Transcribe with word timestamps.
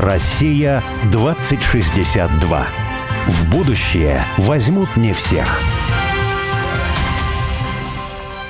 Россия 0.00 0.82
2062. 1.10 2.66
В 3.26 3.50
будущее 3.50 4.24
возьмут 4.38 4.96
не 4.96 5.12
всех. 5.12 5.60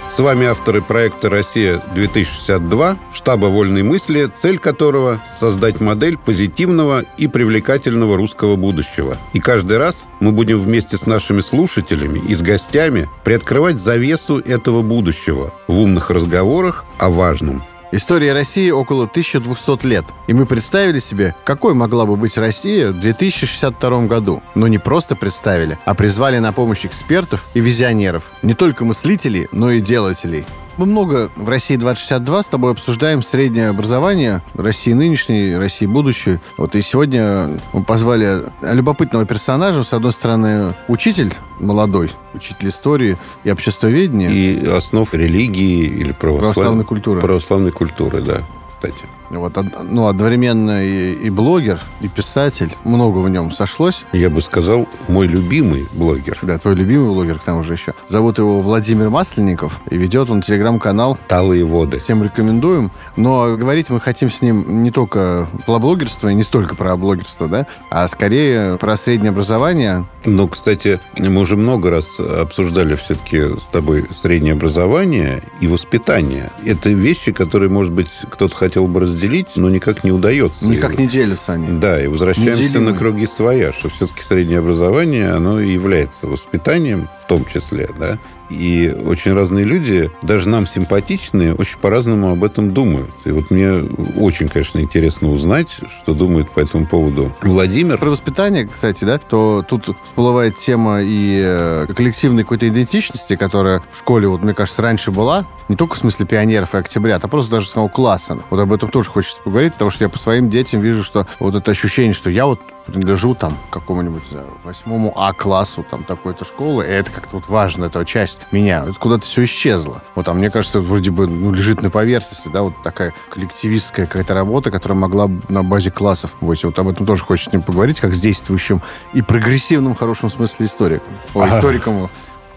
С 0.08 0.20
вами 0.20 0.46
авторы 0.46 0.80
проекта 0.80 1.28
«Россия-2062», 1.28 2.98
штаба 3.12 3.46
«Вольной 3.46 3.82
мысли», 3.82 4.30
цель 4.32 4.60
которого– 4.60 5.20
создать 5.32 5.80
модель 5.80 6.16
позитивного 6.18 7.04
и 7.16 7.26
привлекательного 7.26 8.16
русского 8.16 8.54
будущего. 8.54 9.16
И 9.32 9.40
каждый 9.40 9.78
раз 9.78 10.04
мы 10.20 10.30
будем 10.30 10.60
вместе 10.60 10.96
с 10.96 11.04
нашими 11.04 11.40
слушателями 11.40 12.20
и 12.28 12.36
с 12.36 12.42
гостями 12.42 13.08
приоткрывать 13.24 13.78
завесу 13.78 14.38
этого 14.38 14.82
будущего 14.82 15.52
в 15.66 15.80
умных 15.80 16.10
разговорах 16.10 16.84
о 16.98 17.10
важном– 17.10 17.64
История 17.92 18.32
России 18.32 18.70
около 18.70 19.04
1200 19.04 19.84
лет. 19.86 20.04
И 20.28 20.32
мы 20.32 20.46
представили 20.46 21.00
себе, 21.00 21.34
какой 21.44 21.74
могла 21.74 22.06
бы 22.06 22.16
быть 22.16 22.38
Россия 22.38 22.92
в 22.92 23.00
2062 23.00 24.06
году. 24.06 24.42
Но 24.54 24.68
не 24.68 24.78
просто 24.78 25.16
представили, 25.16 25.76
а 25.84 25.94
призвали 25.94 26.38
на 26.38 26.52
помощь 26.52 26.86
экспертов 26.86 27.48
и 27.54 27.60
визионеров. 27.60 28.30
Не 28.42 28.54
только 28.54 28.84
мыслителей, 28.84 29.48
но 29.50 29.72
и 29.72 29.80
делателей. 29.80 30.46
Мы 30.76 30.86
много 30.86 31.30
в 31.36 31.48
России 31.48 31.76
2062 31.76 32.42
с 32.42 32.46
тобой 32.46 32.72
обсуждаем 32.72 33.22
среднее 33.22 33.68
образование 33.68 34.42
России 34.54 34.92
нынешней, 34.92 35.56
России 35.56 35.86
будущей. 35.86 36.38
Вот 36.56 36.74
и 36.74 36.80
сегодня 36.80 37.60
мы 37.72 37.84
позвали 37.84 38.50
любопытного 38.62 39.26
персонажа. 39.26 39.82
С 39.82 39.92
одной 39.92 40.12
стороны, 40.12 40.74
учитель 40.88 41.34
молодой, 41.58 42.12
учитель 42.34 42.68
истории 42.68 43.18
и 43.44 43.50
обществоведения. 43.50 44.30
И 44.30 44.66
основ 44.66 45.12
религии 45.12 45.84
или 45.84 46.12
православ... 46.12 46.54
православной 46.54 46.84
культуры. 46.84 47.20
Православной 47.20 47.72
культуры, 47.72 48.22
да, 48.22 48.42
кстати. 48.70 49.19
Вот, 49.30 49.56
ну, 49.84 50.08
одновременно 50.08 50.84
и, 50.84 51.12
и 51.12 51.30
блогер, 51.30 51.80
и 52.00 52.08
писатель. 52.08 52.74
Много 52.84 53.18
в 53.18 53.30
нем 53.30 53.52
сошлось. 53.52 54.04
Я 54.12 54.28
бы 54.28 54.40
сказал, 54.40 54.88
мой 55.08 55.28
любимый 55.28 55.86
блогер. 55.92 56.38
Да, 56.42 56.58
твой 56.58 56.74
любимый 56.74 57.08
блогер, 57.08 57.38
к 57.38 57.44
тому 57.44 57.62
же 57.62 57.74
еще. 57.74 57.94
Зовут 58.08 58.38
его 58.38 58.60
Владимир 58.60 59.08
Масленников, 59.08 59.80
и 59.88 59.96
ведет 59.96 60.30
он 60.30 60.42
телеграм-канал 60.42 61.16
«Талые 61.28 61.64
воды». 61.64 62.00
Всем 62.00 62.24
рекомендуем. 62.24 62.90
Но 63.16 63.56
говорить 63.56 63.88
мы 63.88 64.00
хотим 64.00 64.30
с 64.30 64.42
ним 64.42 64.82
не 64.82 64.90
только 64.90 65.46
про 65.64 65.78
блогерство, 65.78 66.28
и 66.28 66.34
не 66.34 66.42
столько 66.42 66.74
про 66.74 66.96
блогерство, 66.96 67.46
да, 67.46 67.66
а 67.88 68.08
скорее 68.08 68.78
про 68.78 68.96
среднее 68.96 69.30
образование. 69.30 70.06
Ну, 70.24 70.48
кстати, 70.48 70.98
мы 71.16 71.40
уже 71.40 71.56
много 71.56 71.90
раз 71.90 72.18
обсуждали 72.18 72.96
все-таки 72.96 73.56
с 73.58 73.68
тобой 73.70 74.06
среднее 74.10 74.54
образование 74.54 75.42
и 75.60 75.68
воспитание. 75.68 76.50
Это 76.64 76.90
вещи, 76.90 77.30
которые, 77.30 77.70
может 77.70 77.92
быть, 77.92 78.08
кто-то 78.28 78.56
хотел 78.56 78.88
бы 78.88 79.00
разделить 79.00 79.19
разделить, 79.20 79.56
но 79.56 79.68
никак 79.68 80.04
не 80.04 80.12
удается. 80.12 80.66
Никак 80.66 80.98
не 80.98 81.06
делятся 81.06 81.52
они. 81.52 81.78
Да, 81.78 82.02
и 82.02 82.06
возвращаемся 82.06 82.62
Неделимы. 82.62 82.92
на 82.92 82.98
круги 82.98 83.26
своя, 83.26 83.72
что 83.72 83.88
все-таки 83.88 84.22
среднее 84.22 84.58
образование, 84.60 85.30
оно 85.32 85.60
и 85.60 85.72
является 85.72 86.26
воспитанием 86.26 87.08
в 87.24 87.28
том 87.28 87.44
числе, 87.44 87.90
да, 87.98 88.18
и 88.50 88.94
очень 89.06 89.32
разные 89.32 89.64
люди, 89.64 90.10
даже 90.22 90.48
нам 90.48 90.66
симпатичные, 90.66 91.54
очень 91.54 91.78
по-разному 91.78 92.30
об 92.30 92.44
этом 92.44 92.72
думают. 92.72 93.10
И 93.24 93.30
вот 93.30 93.50
мне 93.50 93.84
очень, 94.16 94.48
конечно, 94.48 94.80
интересно 94.80 95.30
узнать, 95.30 95.70
что 95.70 96.14
думает 96.14 96.50
по 96.50 96.60
этому 96.60 96.86
поводу 96.86 97.32
Владимир. 97.42 97.98
Про 97.98 98.10
воспитание, 98.10 98.66
кстати, 98.66 99.04
да, 99.04 99.18
то 99.18 99.64
тут 99.66 99.96
всплывает 100.04 100.58
тема 100.58 101.00
и 101.02 101.40
э, 101.42 101.86
коллективной 101.94 102.42
какой-то 102.42 102.68
идентичности, 102.68 103.36
которая 103.36 103.82
в 103.90 103.98
школе, 103.98 104.28
вот, 104.28 104.42
мне 104.42 104.54
кажется, 104.54 104.82
раньше 104.82 105.10
была, 105.10 105.46
не 105.68 105.76
только 105.76 105.94
в 105.94 105.98
смысле 105.98 106.26
пионеров 106.26 106.74
и 106.74 106.78
октябрят, 106.78 107.24
а 107.24 107.28
просто 107.28 107.52
даже 107.52 107.68
самого 107.68 107.88
класса. 107.88 108.38
Вот 108.50 108.58
об 108.58 108.72
этом 108.72 108.90
тоже 108.90 109.10
хочется 109.10 109.40
поговорить, 109.42 109.74
потому 109.74 109.90
что 109.90 110.04
я 110.04 110.08
по 110.08 110.18
своим 110.18 110.50
детям 110.50 110.80
вижу, 110.80 111.04
что 111.04 111.26
вот 111.38 111.54
это 111.54 111.70
ощущение, 111.70 112.12
что 112.12 112.30
я 112.30 112.46
вот 112.46 112.60
принадлежу 112.90 113.34
там 113.34 113.56
какому-нибудь 113.70 114.22
восьмому 114.64 115.12
А-классу 115.16 115.84
там 115.88 116.04
такой-то 116.04 116.44
школы, 116.44 116.84
и 116.84 116.88
это 116.88 117.10
как-то 117.10 117.36
вот 117.36 117.48
важно, 117.48 117.86
это 117.86 118.04
часть 118.04 118.40
меня. 118.50 118.84
Это 118.84 118.94
куда-то 118.94 119.24
все 119.24 119.44
исчезло. 119.44 120.02
Вот, 120.14 120.28
а 120.28 120.32
мне 120.32 120.50
кажется, 120.50 120.80
вроде 120.80 121.10
бы 121.10 121.26
ну, 121.26 121.52
лежит 121.52 121.82
на 121.82 121.90
поверхности, 121.90 122.48
да, 122.48 122.62
вот 122.62 122.74
такая 122.82 123.14
коллективистская 123.30 124.06
какая-то 124.06 124.34
работа, 124.34 124.70
которая 124.70 124.98
могла 124.98 125.30
на 125.48 125.62
базе 125.62 125.90
классов 125.90 126.34
быть. 126.40 126.64
Вот 126.64 126.78
об 126.78 126.88
этом 126.88 127.06
тоже 127.06 127.24
хочется 127.24 127.50
с 127.50 127.52
ним 127.52 127.62
поговорить, 127.62 128.00
как 128.00 128.14
с 128.14 128.20
действующим 128.20 128.82
и 129.12 129.22
прогрессивным 129.22 129.94
в 129.94 129.98
хорошем 129.98 130.30
смысле 130.30 130.66
историком. 130.66 131.12
О, 131.34 131.46
историком 131.46 132.10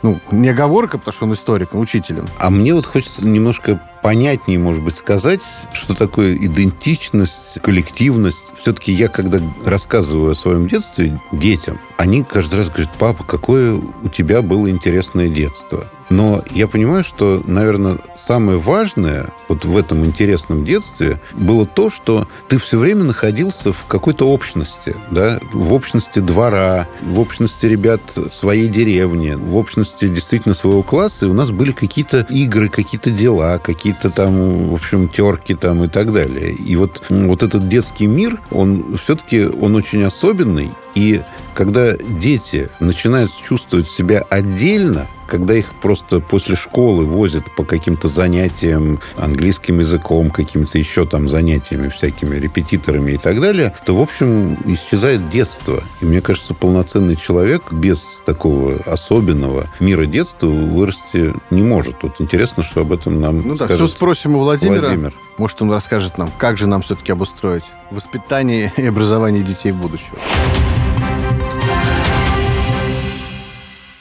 ну, 0.04 0.20
не 0.32 0.50
оговорка, 0.50 0.98
потому 0.98 1.14
что 1.14 1.26
он 1.26 1.34
историк, 1.34 1.70
а 1.74 1.78
учителем. 1.78 2.28
А 2.38 2.50
мне 2.50 2.74
вот 2.74 2.86
хочется 2.86 3.26
немножко 3.26 3.80
понятнее, 4.04 4.60
может 4.60 4.84
быть, 4.84 4.96
сказать, 4.96 5.40
что 5.72 5.96
такое 5.96 6.36
идентичность, 6.36 7.60
коллективность. 7.62 8.44
Все-таки 8.62 8.92
я, 8.92 9.08
когда 9.08 9.40
рассказываю 9.66 10.32
о 10.32 10.36
своем 10.36 10.68
детстве 10.68 11.20
детям, 11.32 11.80
они 11.98 12.24
каждый 12.24 12.56
раз 12.56 12.70
говорят, 12.70 12.92
папа, 13.00 13.24
какое 13.24 13.74
у 13.76 14.10
тебя 14.10 14.42
было 14.42 14.70
интересное 14.70 15.30
детство. 15.30 15.90
Но 16.10 16.44
я 16.52 16.68
понимаю, 16.68 17.04
что, 17.04 17.42
наверное, 17.46 17.98
самое 18.16 18.60
важное 18.60 19.30
вот 19.48 19.66
в 19.66 19.76
этом 19.76 20.06
интересном 20.06 20.64
детстве 20.64 21.20
было 21.34 21.66
то, 21.66 21.90
что 21.90 22.28
ты 22.50 22.60
все 22.60 22.78
время 22.78 23.04
находился 23.04 23.74
в 23.74 23.86
какой-то 23.88 24.30
общности, 24.30 24.96
да, 25.10 25.40
в 25.54 25.74
общности 25.74 26.20
двора, 26.20 26.88
в 27.02 27.20
общности 27.20 27.66
ребят 27.66 28.02
своей 28.32 28.68
деревни, 28.68 29.34
в 29.34 29.56
общности 29.58 30.08
действительно 30.08 30.54
своего 30.54 30.84
класса, 30.84 31.26
и 31.26 31.30
у 31.30 31.34
нас 31.34 31.52
были 31.52 31.72
какие-то 31.72 32.28
игры, 32.30 32.70
какие-то 32.70 33.10
дела, 33.10 33.58
какие-то 33.94 34.16
там, 34.16 34.70
в 34.70 34.74
общем, 34.74 35.08
терки 35.10 35.54
там 35.56 35.84
и 35.84 35.88
так 35.88 36.12
далее. 36.12 36.54
И 36.54 36.76
вот, 36.76 37.04
вот 37.10 37.44
этот 37.44 37.68
детский 37.68 38.08
мир, 38.08 38.40
он 38.52 38.98
все-таки, 38.98 39.46
он 39.46 39.76
очень 39.76 40.04
особенный, 40.04 40.72
и 40.96 41.22
когда 41.54 41.96
дети 41.96 42.70
начинают 42.80 43.32
чувствовать 43.36 43.88
себя 43.88 44.24
отдельно, 44.30 45.08
когда 45.34 45.56
их 45.56 45.74
просто 45.82 46.20
после 46.20 46.56
школы 46.56 47.06
возят 47.06 47.44
по 47.56 47.64
каким-то 47.64 48.08
занятиям 48.08 49.00
английским 49.18 49.80
языком, 49.80 50.30
какими-то 50.30 50.78
еще 50.78 51.08
там 51.08 51.28
занятиями 51.28 51.90
всякими, 51.90 52.36
репетиторами 52.36 53.14
и 53.14 53.18
так 53.18 53.42
далее, 53.42 53.74
то, 53.84 53.96
в 53.96 54.02
общем, 54.02 54.56
исчезает 54.72 55.32
детство. 55.32 55.84
И 56.02 56.06
мне 56.06 56.22
кажется, 56.22 56.54
полноценный 56.54 57.16
человек 57.16 57.74
без 57.74 58.04
такого 58.28 58.76
особенного 58.86 59.66
мира 59.80 60.06
детства 60.06 60.46
вырасти 60.46 61.34
не 61.50 61.64
может. 61.64 62.04
Вот 62.04 62.22
интересно, 62.22 62.62
что 62.62 62.82
об 62.82 62.92
этом 62.92 63.20
нам 63.20 63.42
Ну 63.42 63.56
да, 63.56 63.66
все 63.66 63.88
спросим 63.88 64.36
у 64.36 64.40
Владимира. 64.42 64.82
Владимир. 64.90 65.16
Может, 65.40 65.64
он 65.64 65.72
расскажет 65.72 66.20
нам, 66.20 66.30
как 66.38 66.58
же 66.58 66.68
нам 66.68 66.84
все-таки 66.84 67.12
обустроить 67.12 67.66
воспитание 67.90 68.72
и 68.78 68.86
образование 68.86 69.42
детей 69.42 69.72
будущего. 69.72 70.20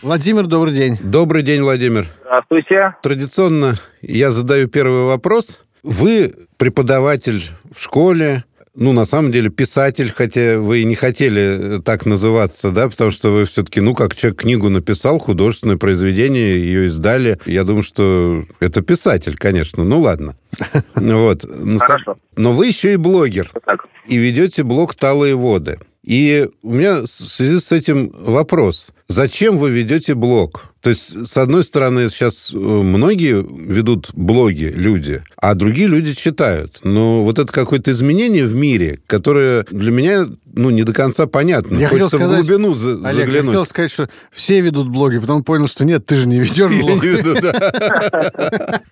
Владимир, 0.03 0.49
добрый 0.49 0.75
день. 0.75 0.99
Добрый 1.01 1.45
день, 1.45 1.63
Владимир. 1.63 2.07
Здравствуйте. 2.25 2.97
Традиционно 3.05 3.79
я 4.01 4.33
задаю 4.33 4.67
первый 4.67 5.05
вопрос. 5.05 5.63
Вы 5.85 6.35
преподаватель 6.57 7.45
в 7.73 7.81
школе, 7.81 8.43
ну, 8.75 8.93
на 8.93 9.05
самом 9.05 9.31
деле, 9.31 9.49
писатель, 9.49 10.11
хотя 10.11 10.59
вы 10.59 10.81
и 10.81 10.85
не 10.85 10.97
хотели 10.97 11.81
так 11.85 12.05
называться, 12.05 12.73
да, 12.73 12.89
потому 12.89 13.13
что 13.13 13.31
вы 13.31 13.45
все-таки, 13.45 13.81
ну, 13.81 13.95
как 13.95 14.17
человек 14.17 14.41
книгу 14.41 14.71
написал, 14.71 15.21
художественное 15.21 15.77
произведение, 15.77 16.59
ее 16.59 16.87
издали. 16.87 17.39
Я 17.47 17.63
думаю, 17.63 17.85
что 17.85 18.43
это 18.59 18.83
писатель, 18.83 19.37
конечно. 19.37 19.85
Ну, 19.85 20.01
ладно. 20.01 20.37
Вот. 20.97 21.47
Хорошо. 21.79 22.17
Но 22.37 22.53
вы 22.53 22.67
еще 22.67 22.95
и 22.95 22.97
блогер. 22.97 23.51
И 24.09 24.17
ведете 24.17 24.65
блог 24.65 24.97
«Талые 24.97 25.37
воды». 25.37 25.79
И 26.05 26.49
у 26.63 26.75
меня 26.75 27.03
в 27.03 27.07
связи 27.07 27.61
с 27.61 27.71
этим 27.73 28.11
вопрос. 28.13 28.89
Зачем 29.09 29.59
вы 29.59 29.71
ведете 29.71 30.15
блог? 30.15 30.73
То 30.81 30.91
есть, 30.91 31.29
с 31.29 31.37
одной 31.37 31.63
стороны, 31.63 32.11
сейчас 32.11 32.51
э, 32.53 32.57
многие 32.57 33.47
ведут 33.47 34.11
блоги, 34.15 34.65
люди, 34.65 35.23
а 35.37 35.55
другие 35.55 35.87
люди 35.87 36.13
читают. 36.13 36.81
Но 36.83 37.23
вот 37.23 37.39
это 37.39 37.53
какое-то 37.53 37.93
изменение 37.93 38.47
в 38.47 38.55
мире, 38.57 38.99
которое 39.07 39.65
для 39.71 39.93
меня 39.93 40.27
ну, 40.55 40.71
не 40.71 40.83
до 40.83 40.93
конца 40.93 41.27
понятно. 41.27 41.77
Я 41.77 41.87
Хочется 41.89 42.19
сказать, 42.19 42.45
в 42.45 42.47
глубину 42.47 42.75
за, 42.75 42.95
Олег, 42.95 43.27
заглянуть. 43.27 43.35
я 43.35 43.43
хотел 43.43 43.67
сказать, 43.67 43.93
что 43.93 44.09
все 44.33 44.61
ведут 44.61 44.89
блоги, 44.89 45.19
потом 45.19 45.45
понял, 45.45 45.69
что 45.69 45.85
нет, 45.85 46.05
ты 46.05 46.17
же 46.17 46.27
не 46.27 46.41
ведешь 46.41 46.73
блог. 46.81 47.05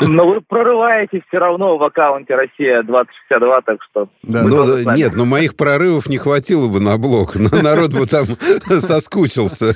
Но 0.00 0.28
вы 0.28 0.40
прорываете 0.40 1.22
все 1.28 1.38
равно 1.38 1.76
в 1.78 1.82
аккаунте 1.82 2.34
«Россия-2062», 2.34 3.62
так 3.64 3.82
что... 3.82 4.08
Ну, 4.22 4.94
нет, 4.94 5.12
но 5.14 5.24
моих 5.24 5.56
прорывов 5.56 6.08
не 6.08 6.18
хватило 6.18 6.68
бы 6.68 6.80
на 6.80 6.96
блог. 6.98 7.36
Народ 7.36 7.92
бы 7.92 8.06
там 8.06 8.26
соскучился. 8.80 9.74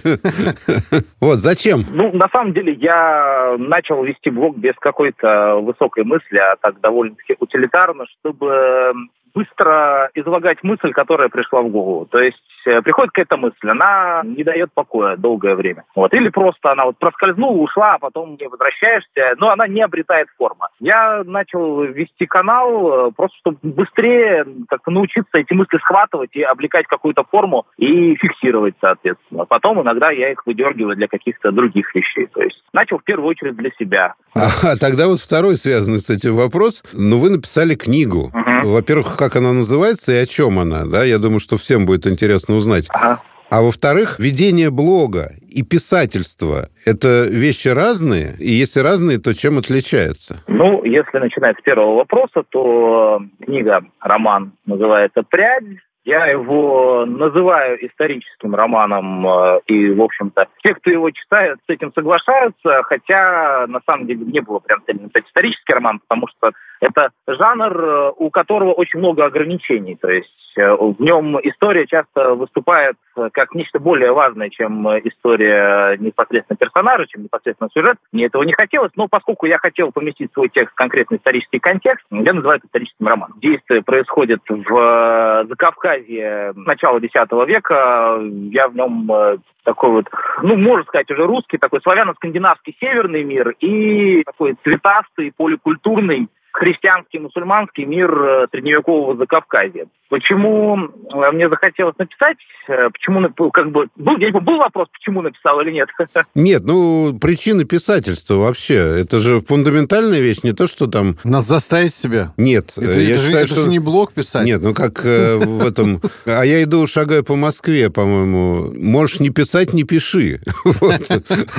Вот, 1.20 1.38
зачем? 1.38 1.84
Ну, 1.90 2.12
на 2.12 2.28
самом 2.28 2.52
деле, 2.52 2.72
я 2.74 3.56
начал 3.58 4.02
вести 4.02 4.30
блог 4.30 4.56
без 4.56 4.74
какой-то 4.76 5.56
высокой 5.56 6.04
мысли, 6.04 6.38
а 6.38 6.56
так 6.60 6.80
довольно-таки 6.80 7.36
утилитарно, 7.38 8.04
чтобы 8.20 8.92
быстро 9.34 10.10
излагать 10.14 10.62
мысль, 10.62 10.92
которая 10.92 11.28
пришла 11.28 11.62
в 11.62 11.68
голову. 11.68 12.06
То 12.06 12.18
есть 12.18 12.38
э, 12.66 12.82
приходит 12.82 13.12
какая-то 13.12 13.36
мысль, 13.36 13.68
она 13.68 14.22
не 14.24 14.44
дает 14.44 14.72
покоя 14.72 15.16
долгое 15.16 15.54
время. 15.54 15.84
Вот. 15.94 16.12
Или 16.14 16.28
просто 16.28 16.72
она 16.72 16.84
вот 16.86 16.98
проскользнула, 16.98 17.56
ушла, 17.56 17.94
а 17.94 17.98
потом 17.98 18.36
не 18.40 18.48
возвращаешься, 18.48 19.34
но 19.36 19.50
она 19.50 19.66
не 19.66 19.82
обретает 19.82 20.28
формы. 20.36 20.66
Я 20.80 21.22
начал 21.24 21.82
вести 21.82 22.26
канал 22.26 23.08
э, 23.08 23.12
просто, 23.12 23.36
чтобы 23.38 23.58
быстрее 23.62 24.46
как-то 24.68 24.90
научиться 24.90 25.38
эти 25.38 25.52
мысли 25.52 25.78
схватывать 25.78 26.34
и 26.34 26.42
облекать 26.42 26.86
какую-то 26.86 27.24
форму 27.24 27.66
и 27.76 28.14
фиксировать, 28.16 28.74
соответственно. 28.80 29.44
Потом 29.44 29.80
иногда 29.82 30.10
я 30.10 30.32
их 30.32 30.46
выдергиваю 30.46 30.96
для 30.96 31.08
каких-то 31.08 31.52
других 31.52 31.94
вещей. 31.94 32.26
То 32.26 32.42
есть 32.42 32.62
начал 32.72 32.98
в 32.98 33.04
первую 33.04 33.28
очередь 33.28 33.56
для 33.56 33.70
себя. 33.78 34.14
А 34.34 34.76
тогда 34.76 35.08
вот 35.08 35.20
второй 35.20 35.56
связанный 35.56 36.00
с 36.00 36.08
этим 36.08 36.34
вопрос. 36.34 36.82
Ну, 36.92 37.18
вы 37.18 37.30
написали 37.30 37.74
книгу. 37.74 38.32
Угу. 38.62 38.72
Во-первых, 38.72 39.16
как 39.16 39.36
она 39.36 39.52
называется 39.52 40.12
и 40.12 40.16
о 40.16 40.26
чем 40.26 40.58
она, 40.58 40.86
да? 40.86 41.04
Я 41.04 41.18
думаю, 41.18 41.40
что 41.40 41.56
всем 41.56 41.86
будет 41.86 42.06
интересно 42.06 42.56
узнать. 42.56 42.86
Ага. 42.88 43.20
А 43.52 43.60
во-вторых, 43.60 44.18
ведение 44.18 44.70
блога 44.70 45.32
и 45.46 45.62
писательство– 45.62 46.70
это 46.86 47.26
вещи 47.26 47.68
разные? 47.68 48.34
И 48.38 48.50
если 48.50 48.80
разные, 48.80 49.18
то 49.18 49.34
чем 49.34 49.58
отличаются? 49.58 50.42
Ну, 50.46 50.82
если 50.84 51.18
начинать 51.18 51.58
с 51.58 51.62
первого 51.62 51.96
вопроса, 51.96 52.44
то 52.48 53.20
книга, 53.44 53.84
роман 54.00 54.52
называется 54.64 55.22
«Прядь». 55.22 55.64
Я 56.04 56.26
его 56.26 57.04
называю 57.06 57.86
историческим 57.86 58.54
романом, 58.54 59.24
э, 59.24 59.60
и, 59.66 59.90
в 59.90 60.02
общем-то, 60.02 60.48
те, 60.62 60.74
кто 60.74 60.90
его 60.90 61.10
читает, 61.10 61.58
с 61.64 61.70
этим 61.70 61.92
соглашаются, 61.94 62.82
хотя, 62.84 63.66
на 63.68 63.80
самом 63.86 64.06
деле, 64.06 64.24
не 64.24 64.40
было 64.40 64.58
прям 64.60 64.82
цели 64.84 64.98
написать 64.98 65.28
исторический 65.28 65.74
роман, 65.74 66.00
потому 66.00 66.26
что 66.26 66.52
это 66.82 67.10
жанр, 67.28 67.84
э, 67.84 68.12
у 68.16 68.30
которого 68.30 68.72
очень 68.72 68.98
много 68.98 69.24
ограничений. 69.24 69.94
То 69.94 70.10
есть 70.10 70.52
э, 70.56 70.68
в 70.68 71.00
нем 71.00 71.38
история 71.44 71.86
часто 71.86 72.34
выступает 72.34 72.96
как 73.32 73.54
нечто 73.54 73.78
более 73.78 74.12
важное, 74.12 74.48
чем 74.48 74.88
история 75.06 75.96
непосредственно 75.98 76.56
персонажа, 76.56 77.06
чем 77.06 77.22
непосредственно 77.22 77.70
сюжет. 77.72 77.98
Мне 78.10 78.24
этого 78.26 78.42
не 78.42 78.52
хотелось, 78.52 78.90
но 78.96 79.06
поскольку 79.06 79.46
я 79.46 79.58
хотел 79.58 79.92
поместить 79.92 80.32
свой 80.32 80.48
текст 80.48 80.72
в 80.72 80.76
конкретный 80.76 81.18
исторический 81.18 81.58
контекст, 81.58 82.04
я 82.10 82.32
называю 82.32 82.58
это 82.58 82.66
историческим 82.66 83.06
романом. 83.06 83.38
Действие 83.38 83.82
происходит 83.82 84.40
в 84.48 85.46
Закавказье 85.48 86.52
начала 86.56 86.98
X 86.98 87.12
века. 87.46 88.18
Я 88.50 88.68
в 88.68 88.74
нем 88.74 89.12
э, 89.12 89.36
такой 89.64 89.90
вот, 89.90 90.06
ну, 90.42 90.56
можно 90.56 90.84
сказать, 90.84 91.10
уже 91.10 91.26
русский, 91.26 91.58
такой 91.58 91.80
славяно-скандинавский 91.80 92.76
северный 92.80 93.22
мир 93.22 93.54
и 93.60 94.24
такой 94.24 94.56
цветастый, 94.64 95.32
поликультурный 95.36 96.28
христианский, 96.52 97.18
мусульманский 97.18 97.84
мир 97.84 98.12
э, 98.12 98.46
средневекового 98.50 99.16
Закавказья. 99.16 99.86
Почему 100.08 100.76
э, 100.76 101.30
мне 101.32 101.48
захотелось 101.48 101.96
написать, 101.98 102.36
э, 102.68 102.90
почему, 102.90 103.28
как 103.50 103.70
бы, 103.70 103.88
был, 103.96 104.18
я 104.18 104.30
был 104.32 104.58
вопрос, 104.58 104.88
почему 104.92 105.22
написал 105.22 105.60
или 105.62 105.72
нет? 105.72 105.88
Нет, 106.34 106.62
ну, 106.64 107.18
причины 107.18 107.64
писательства 107.64 108.34
вообще, 108.34 108.74
это 108.74 109.18
же 109.18 109.40
фундаментальная 109.40 110.20
вещь, 110.20 110.42
не 110.42 110.52
то, 110.52 110.66
что 110.66 110.86
там... 110.86 111.16
Надо 111.24 111.44
заставить 111.44 111.94
себя. 111.94 112.32
Нет. 112.36 112.74
Это, 112.76 113.00
я 113.00 113.14
это, 113.14 113.22
считаю, 113.22 113.32
же, 113.32 113.38
это 113.38 113.46
что... 113.54 113.62
же 113.62 113.68
не 113.68 113.78
блог 113.78 114.12
писать. 114.12 114.44
Нет, 114.44 114.62
ну, 114.62 114.74
как 114.74 115.04
в 115.04 115.66
этом... 115.66 116.00
А 116.26 116.42
я 116.42 116.62
иду, 116.62 116.86
шагаю 116.86 117.24
по 117.24 117.36
Москве, 117.36 117.90
по-моему. 117.90 118.72
Можешь 118.74 119.20
не 119.20 119.30
писать, 119.30 119.72
не 119.72 119.84
пиши. 119.84 120.40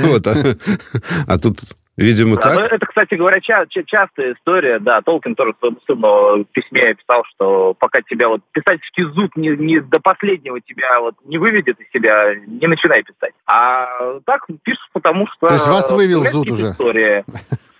Вот. 0.04 0.28
А, 0.28 0.36
а 1.28 1.40
тут 1.40 1.60
Видимо, 1.96 2.38
так. 2.38 2.56
Ну, 2.56 2.62
это, 2.62 2.86
кстати 2.86 3.14
говоря, 3.14 3.40
ча- 3.40 3.68
ча- 3.68 3.84
частая 3.84 4.34
история. 4.34 4.80
Да, 4.80 5.02
Толкин 5.02 5.36
тоже 5.36 5.54
своему 5.60 5.78
сыну 5.86 6.44
в 6.44 6.46
письме 6.46 6.96
писал, 6.96 7.24
что 7.26 7.76
пока 7.76 8.02
тебя 8.02 8.30
вот 8.30 8.42
писательский 8.52 9.04
зуд 9.04 9.36
не, 9.36 9.50
не 9.50 9.80
до 9.80 10.00
последнего 10.00 10.60
тебя 10.60 11.00
вот 11.00 11.16
не 11.24 11.38
выведет 11.38 11.80
из 11.80 11.90
себя, 11.92 12.34
не 12.48 12.66
начинай 12.68 13.04
писать. 13.04 13.34
А 13.46 14.20
так 14.26 14.48
пишешь, 14.64 14.90
потому 14.92 15.28
что... 15.28 15.48
То 15.48 15.54
есть 15.54 15.68
вас 15.68 15.92
вывел 15.92 16.26
зуд 16.26 16.50
уже? 16.50 16.70
История. 16.70 17.26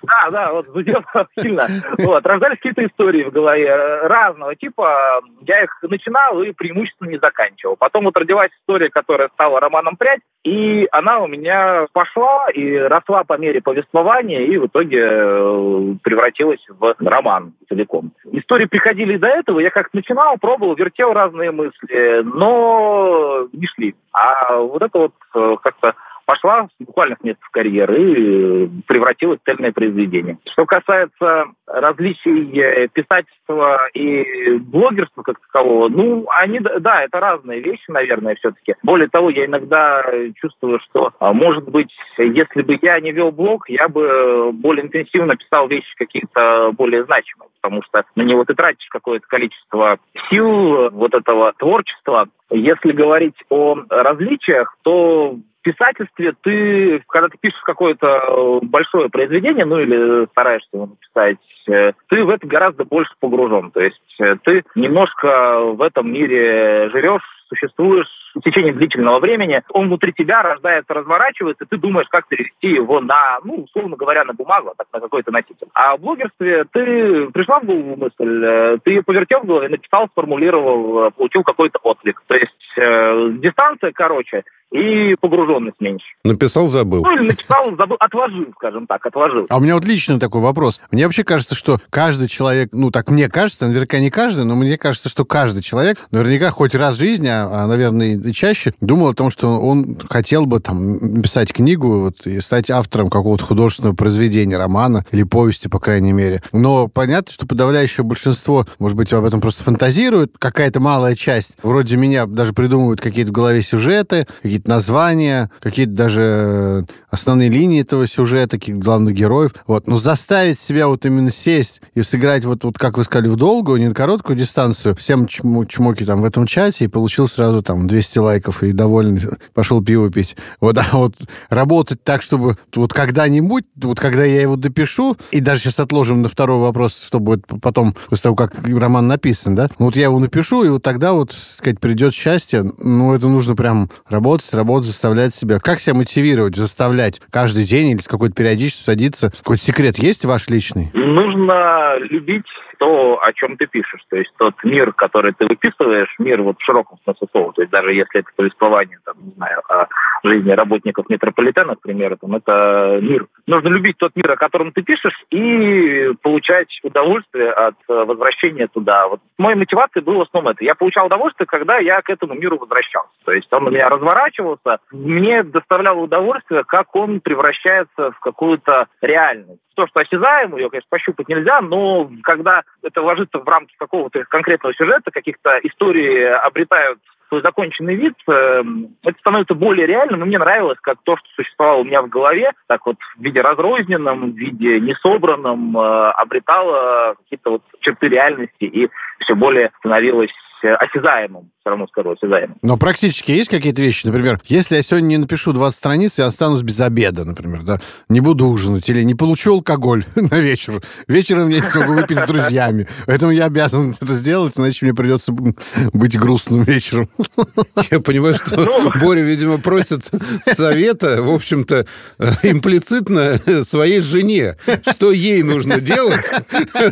Да, 0.04 0.30
да, 0.32 0.52
вот 0.52 0.68
зудел 0.68 1.02
сильно. 1.40 1.66
Вот, 2.00 2.26
рождались 2.26 2.58
какие-то 2.58 2.86
истории 2.86 3.24
в 3.24 3.32
голове 3.32 3.68
э, 3.68 4.08
разного 4.08 4.56
типа. 4.56 5.22
Я 5.42 5.64
их 5.64 5.78
начинал 5.82 6.42
и 6.42 6.52
преимущественно 6.52 7.10
не 7.10 7.18
заканчивал. 7.18 7.78
Потом 7.78 8.04
вот 8.06 8.18
родилась 8.18 8.52
история, 8.62 8.90
которая 8.90 9.30
стала 9.30 9.60
романом 9.60 9.96
«Прядь», 9.96 10.22
и 10.44 10.88
она 10.92 11.20
у 11.20 11.28
меня 11.28 11.88
пошла 11.94 12.50
и 12.54 12.76
росла 12.76 13.24
по 13.24 13.38
мере 13.38 13.62
повествования, 13.62 14.42
и 14.42 14.58
в 14.58 14.68
итоге 14.68 15.00
э, 15.02 15.94
превратилась 16.04 16.66
в 16.68 16.96
роман 17.00 17.54
целиком. 17.70 18.12
Истории 18.32 18.66
приходили 18.66 19.16
до 19.16 19.28
этого, 19.28 19.62
я 19.62 19.70
как-то 19.70 19.96
начинал, 19.96 20.38
пробовал, 20.38 20.76
вертел 20.76 21.14
разные 21.14 21.52
мысли, 21.52 22.22
но 22.24 23.48
не 23.54 23.68
шли. 23.68 23.96
А 24.12 24.58
вот 24.58 24.82
это 24.82 25.00
вот 25.00 25.14
э, 25.34 25.56
как-то 25.64 25.96
пошла 26.26 26.68
буквально 26.80 27.16
с 27.20 27.24
места 27.24 27.44
в 27.46 27.50
карьеры 27.52 28.12
и 28.12 28.70
превратилась 28.88 29.40
в 29.40 29.46
цельное 29.46 29.72
произведение. 29.72 30.38
Что 30.52 30.66
касается 30.66 31.46
различий 31.68 32.60
э, 32.60 32.88
писательства 32.88 33.80
и 33.94 34.58
блогерства 34.58 35.24
как 35.24 35.40
такового, 35.40 35.90
ну, 35.90 36.26
они, 36.30 36.60
да, 36.60 37.04
это 37.04 37.20
разные 37.20 37.62
вещи, 37.62 37.90
наверное, 37.90 38.36
все-таки. 38.36 38.76
Более 38.84 39.10
того, 39.10 39.30
я 39.30 39.46
иногда 39.46 40.04
чувствую, 40.36 40.80
что, 40.80 41.14
а, 41.20 41.34
может 41.34 41.70
быть, 41.70 41.94
если 42.18 42.62
бы 42.62 42.78
я 42.82 43.00
не 43.00 43.12
вел 43.12 43.32
блог, 43.32 43.70
я 43.70 43.88
бы 43.88 44.52
более 44.54 44.86
интенсивно 44.86 45.36
писал 45.36 45.68
вещи 45.68 45.96
какие-то 45.98 46.72
более 46.74 47.06
значимые, 47.06 47.50
потому 47.62 47.82
что 47.84 48.06
на 48.16 48.22
него 48.22 48.46
ты 48.46 48.54
тратишь 48.54 48.88
какое-то 48.90 49.26
количество 49.28 50.00
сил, 50.30 50.90
вот 50.92 51.14
этого 51.14 51.54
творчества. 51.54 52.28
Если 52.50 52.92
говорить 52.92 53.36
о 53.50 53.78
различиях, 53.90 54.78
то 54.84 55.38
писательстве 55.64 56.34
ты, 56.42 57.04
когда 57.08 57.30
ты 57.30 57.38
пишешь 57.40 57.62
какое-то 57.62 58.08
э, 58.08 58.60
большое 58.64 59.10
произведение, 59.10 59.66
ну 59.66 59.80
или 59.80 60.28
стараешься 60.28 60.70
его 60.74 60.88
написать, 60.88 61.38
э, 61.68 61.94
ты 62.10 62.24
в 62.24 62.30
это 62.30 62.46
гораздо 62.46 62.86
больше 62.86 63.14
погружен. 63.20 63.72
То 63.72 63.82
есть 63.82 64.16
э, 64.20 64.36
ты 64.44 64.64
немножко 64.76 65.62
в 65.62 65.82
этом 65.82 66.12
мире 66.12 66.90
живешь, 66.90 67.24
существуешь 67.48 68.08
в 68.36 68.42
течение 68.42 68.74
длительного 68.74 69.20
времени, 69.20 69.64
он 69.70 69.88
внутри 69.88 70.12
тебя 70.12 70.42
рождается, 70.42 70.94
разворачивается, 70.94 71.64
и 71.64 71.68
ты 71.68 71.78
думаешь, 71.78 72.08
как 72.10 72.28
перевести 72.28 72.70
его 72.70 73.00
на, 73.00 73.40
ну, 73.44 73.64
условно 73.64 73.96
говоря, 73.96 74.24
на 74.24 74.34
бумагу, 74.34 74.70
а 74.70 74.74
так 74.76 74.88
на 74.92 75.00
какой-то 75.00 75.32
носитель. 75.32 75.68
А 75.74 75.96
в 75.96 76.02
блогерстве 76.02 76.66
ты 76.72 77.30
пришла 77.30 77.60
в 77.60 77.66
голову 77.66 77.96
мысль, 77.96 78.80
ты 78.84 78.92
ее 78.92 79.04
повертел 79.04 79.42
в 79.42 79.46
голове, 79.46 79.70
написал, 79.70 80.08
сформулировал, 80.10 81.12
получил 81.12 81.44
какой-то 81.44 81.80
отклик. 81.84 82.24
То 82.28 82.36
есть 82.36 82.78
э, 82.78 83.30
дистанция 83.34 83.92
короче, 83.92 84.44
и 84.74 85.16
погруженность 85.16 85.80
меньше. 85.80 86.06
Написал, 86.24 86.68
забыл. 86.68 87.04
Ну, 87.04 87.12
или 87.12 87.28
написал, 87.28 87.76
забыл, 87.78 87.96
отложил, 88.00 88.48
скажем 88.56 88.88
так, 88.88 89.06
отложил. 89.06 89.46
А 89.50 89.58
у 89.58 89.62
меня 89.62 89.76
вот 89.76 89.86
лично 89.86 90.20
такой 90.20 90.42
вопрос. 90.42 90.82
Мне 90.92 91.06
вообще 91.06 91.24
кажется, 91.24 91.54
что 91.54 91.78
каждый 91.92 92.28
человек, 92.28 92.70
ну, 92.72 92.90
так 92.90 93.12
мне 93.12 93.30
кажется, 93.30 93.68
наверняка 93.68 94.00
не 94.00 94.10
каждый, 94.10 94.46
но 94.46 94.56
мне 94.56 94.78
кажется, 94.78 95.10
что 95.10 95.26
каждый 95.26 95.62
человек 95.62 96.00
наверняка 96.12 96.50
хоть 96.50 96.74
раз 96.74 96.96
в 96.96 97.00
жизни, 97.00 97.28
а, 97.28 97.64
а 97.64 97.68
наверное, 97.68 98.18
и 98.18 98.34
чаще, 98.34 98.74
думал 98.82 99.10
о 99.10 99.14
том, 99.14 99.30
что 99.30 99.60
он 99.60 99.96
хотел 100.10 100.48
бы 100.48 100.60
там 100.60 100.98
написать 100.98 101.54
книгу 101.54 102.06
вот, 102.06 102.26
и 102.26 102.42
стать 102.42 102.72
автором 102.72 103.10
какого-то 103.10 103.44
художественного 103.44 103.96
произведения, 103.96 104.58
романа 104.58 105.06
или 105.12 105.22
повести, 105.22 105.68
по 105.68 105.80
крайней 105.80 106.14
мере. 106.14 106.42
Но 106.52 106.88
понятно, 106.88 107.32
что 107.32 107.46
подавляющее 107.46 108.04
большинство, 108.04 108.66
может 108.80 108.98
быть, 108.98 109.14
об 109.14 109.24
этом 109.24 109.40
просто 109.40 109.64
фантазирует. 109.64 110.34
Какая-то 110.40 110.80
малая 110.80 111.16
часть, 111.16 111.58
вроде 111.62 111.96
меня, 111.96 112.26
даже 112.26 112.54
придумывают 112.54 113.02
какие-то 113.02 113.30
в 113.30 113.34
голове 113.34 113.62
сюжеты, 113.62 114.26
какие-то 114.42 114.63
какие-то 114.64 114.68
названия, 114.68 115.50
какие-то 115.60 115.94
даже 115.94 116.22
э, 116.22 116.84
основные 117.14 117.48
линии 117.48 117.82
этого 117.82 118.08
сюжета, 118.08 118.58
каких 118.58 118.80
главных 118.80 119.14
героев. 119.14 119.54
Вот. 119.68 119.88
Но 119.88 120.00
заставить 120.00 120.60
себя 120.60 120.88
вот 120.88 121.06
именно 121.06 121.30
сесть 121.30 121.80
и 121.94 122.02
сыграть 122.02 122.44
вот, 122.44 122.64
вот 122.64 122.80
как 122.80 122.98
вы 122.98 123.04
сказали, 123.04 123.30
в 123.30 123.36
долгую, 123.36 123.80
не 123.80 123.88
на 123.88 123.94
короткую 123.94 124.36
дистанцию, 124.36 124.96
всем 124.96 125.28
чмо 125.28 125.64
чмоки 125.66 126.06
там 126.06 126.22
в 126.22 126.26
этом 126.26 126.48
чате, 126.48 126.86
и 126.86 126.88
получил 126.88 127.28
сразу 127.28 127.62
там 127.62 127.88
200 127.88 128.18
лайков 128.18 128.64
и 128.64 128.72
довольный, 128.72 129.22
пошел 129.54 129.84
пиво 129.84 130.10
пить. 130.12 130.36
Вот, 130.60 130.78
а 130.92 130.98
вот 130.98 131.14
работать 131.50 132.04
так, 132.04 132.24
чтобы 132.24 132.58
вот 132.76 132.94
когда-нибудь, 132.94 133.66
вот 133.76 134.00
когда 134.00 134.24
я 134.24 134.42
его 134.42 134.56
допишу, 134.56 135.16
и 135.30 135.40
даже 135.40 135.62
сейчас 135.62 135.80
отложим 135.80 136.24
на 136.24 136.30
второй 136.30 136.58
вопрос, 136.58 137.00
чтобы 137.00 137.34
вот 137.34 137.62
потом, 137.62 137.96
после 138.10 138.24
того, 138.24 138.36
как 138.36 138.56
роман 138.68 139.08
написан, 139.08 139.54
да, 139.56 139.70
вот 139.78 139.96
я 139.96 140.06
его 140.06 140.18
напишу, 140.18 140.64
и 140.64 140.70
вот 140.70 140.82
тогда 140.82 141.14
вот, 141.14 141.32
сказать, 141.58 141.80
придет 141.80 142.16
счастье, 142.16 142.66
ну, 142.80 143.14
это 143.14 143.28
нужно 143.28 143.56
прям 143.56 143.92
работать, 144.10 144.52
работать, 144.52 144.88
заставлять 144.88 145.36
себя. 145.36 145.60
Как 145.60 145.80
себя 145.80 145.94
мотивировать, 145.94 146.56
заставлять 146.56 147.03
каждый 147.30 147.66
день 147.66 147.92
или 147.92 148.00
с 148.00 148.08
какой-то 148.08 148.36
периодичностью 148.36 148.86
садиться? 148.86 149.32
Какой-то 149.40 149.64
секрет 149.64 149.98
есть 149.98 150.26
ваш 150.26 150.50
личный? 150.50 150.90
Нужно 150.94 151.98
любить 152.10 152.46
то, 152.84 153.18
о 153.24 153.32
чем 153.32 153.56
ты 153.56 153.66
пишешь. 153.66 154.02
То 154.10 154.18
есть 154.18 154.34
тот 154.38 154.56
мир, 154.66 154.92
который 154.92 155.32
ты 155.32 155.46
выписываешь, 155.46 156.14
мир 156.20 156.42
вот 156.42 156.60
в 156.60 156.66
широком 156.66 156.98
смысле 157.06 157.28
слова. 157.32 157.54
То 157.54 157.62
есть 157.62 157.72
даже 157.72 157.94
если 157.94 158.20
это 158.20 158.30
повествование, 158.36 159.00
там, 159.06 159.16
не 159.24 159.32
знаю, 159.32 159.62
о 159.70 159.88
жизни 160.22 160.52
работников 160.52 161.08
метрополитена, 161.08 161.78
к 161.78 161.82
примеру, 161.82 162.18
там, 162.18 162.36
это 162.36 163.00
мир 163.02 163.28
нужно 163.48 163.70
любить 163.70 163.98
тот 163.98 164.12
мир, 164.18 164.32
о 164.32 164.36
котором 164.36 164.74
ты 164.74 164.82
пишешь, 164.82 165.18
и 165.30 166.12
получать 166.22 166.78
удовольствие 166.84 167.52
от 167.52 167.76
э, 167.88 167.94
возвращения 167.94 168.68
туда. 168.68 169.08
Вот 169.08 169.22
моей 169.38 169.56
мотивацией 169.56 170.04
было 170.04 170.18
в 170.18 170.22
основном 170.28 170.52
это. 170.52 170.66
Я 170.66 170.76
получал 170.76 171.06
удовольствие, 171.06 171.48
когда 171.48 171.78
я 171.78 172.02
к 172.02 172.10
этому 172.10 172.34
миру 172.34 172.58
возвращался. 172.58 173.14
То 173.24 173.32
есть 173.32 173.48
он 173.54 173.68
у 173.68 173.70
меня 173.72 173.88
разворачивался, 173.88 174.80
мне 174.92 175.44
доставляло 175.44 176.00
удовольствие, 176.00 176.66
как 176.66 176.94
он 176.98 177.22
превращается 177.22 178.12
в 178.12 178.20
какую-то 178.20 178.88
реальность 179.02 179.63
то, 179.76 179.88
что 179.88 180.00
осязаемо, 180.00 180.58
ее, 180.58 180.70
конечно, 180.70 180.88
пощупать 180.90 181.28
нельзя, 181.28 181.62
но 181.62 182.10
когда 182.24 182.64
это 182.82 183.02
ложится 183.02 183.40
в 183.40 183.48
рамки 183.48 183.76
какого-то 183.78 184.24
конкретного 184.26 184.74
сюжета, 184.74 185.12
каких-то 185.12 185.60
истории 185.64 186.24
обретают 186.24 187.00
свой 187.34 187.42
законченный 187.42 187.96
вид, 187.96 188.14
эм, 188.28 188.96
это 189.04 189.18
становится 189.20 189.56
более 189.56 189.88
реальным, 189.88 190.22
и 190.22 190.26
мне 190.26 190.38
нравилось, 190.38 190.78
как 190.82 190.98
то, 191.04 191.18
что 191.18 191.28
существовало 191.36 191.82
у 191.82 191.84
меня 191.84 192.04
в 192.04 192.10
голове, 192.10 192.52
так 192.68 192.86
вот 192.86 192.98
в 193.18 193.22
виде 193.22 193.42
разрозненном, 193.42 194.34
в 194.34 194.38
виде 194.38 194.80
несобранном, 194.80 195.76
э, 195.76 196.12
обретало 196.12 197.16
какие-то 197.24 197.50
вот 197.52 197.64
черты 197.80 198.10
реальности. 198.10 198.66
И 198.66 198.90
все 199.24 199.36
более 199.36 199.72
становилось 199.80 200.32
э, 200.64 200.74
осязаемым 200.74 201.50
все 201.64 201.70
равно 201.70 201.88
скажу 201.88 202.12
осязаемо. 202.12 202.56
Но 202.62 202.76
практически 202.76 203.32
есть 203.32 203.50
какие-то 203.50 203.82
вещи? 203.82 204.06
Например, 204.06 204.38
если 204.48 204.76
я 204.76 204.82
сегодня 204.82 205.08
не 205.08 205.18
напишу 205.18 205.54
20 205.54 205.78
страниц, 205.78 206.20
я 206.20 206.26
останусь 206.26 206.62
без 206.62 206.82
обеда, 206.82 207.24
например, 207.24 207.64
да? 207.64 207.80
Не 208.10 208.20
буду 208.20 208.48
ужинать 208.48 208.90
или 208.90 209.02
не 209.02 209.16
получу 209.16 209.54
алкоголь 209.54 210.04
на 210.16 210.42
вечер. 210.42 210.82
Вечером 211.08 211.48
я 211.48 211.62
не 211.62 211.68
смогу 211.68 211.94
выпить 211.94 212.20
с 212.20 212.26
друзьями. 212.26 212.86
Поэтому 213.06 213.32
я 213.32 213.46
обязан 213.46 213.96
это 214.02 214.14
сделать, 214.14 214.56
иначе 214.58 214.86
мне 214.86 214.94
придется 214.94 215.32
быть 215.32 216.20
грустным 216.20 216.64
вечером. 216.64 217.08
Я 217.92 218.00
понимаю, 218.00 218.36
что 218.36 218.60
ну... 218.60 218.92
Боря, 219.00 219.22
видимо, 219.22 219.58
просит 219.58 220.10
совета, 220.46 221.22
в 221.22 221.34
общем-то, 221.34 221.86
э, 222.20 222.26
имплицитно 222.44 223.40
своей 223.64 224.02
жене. 224.02 224.58
Что 224.90 225.12
ей 225.12 225.44
нужно 225.44 225.80
делать, 225.80 226.26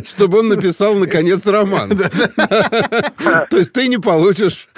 чтобы 0.08 0.38
он 0.38 0.48
написал, 0.48 0.94
наконец, 0.94 1.46
роман. 1.46 1.90
То 3.50 3.56
есть 3.56 3.72
ты 3.72 3.88
не 3.88 3.98
получишь 3.98 4.68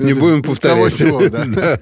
Не 0.00 0.14
будем 0.14 0.42
повторять. 0.42 0.98
Да. 1.30 1.76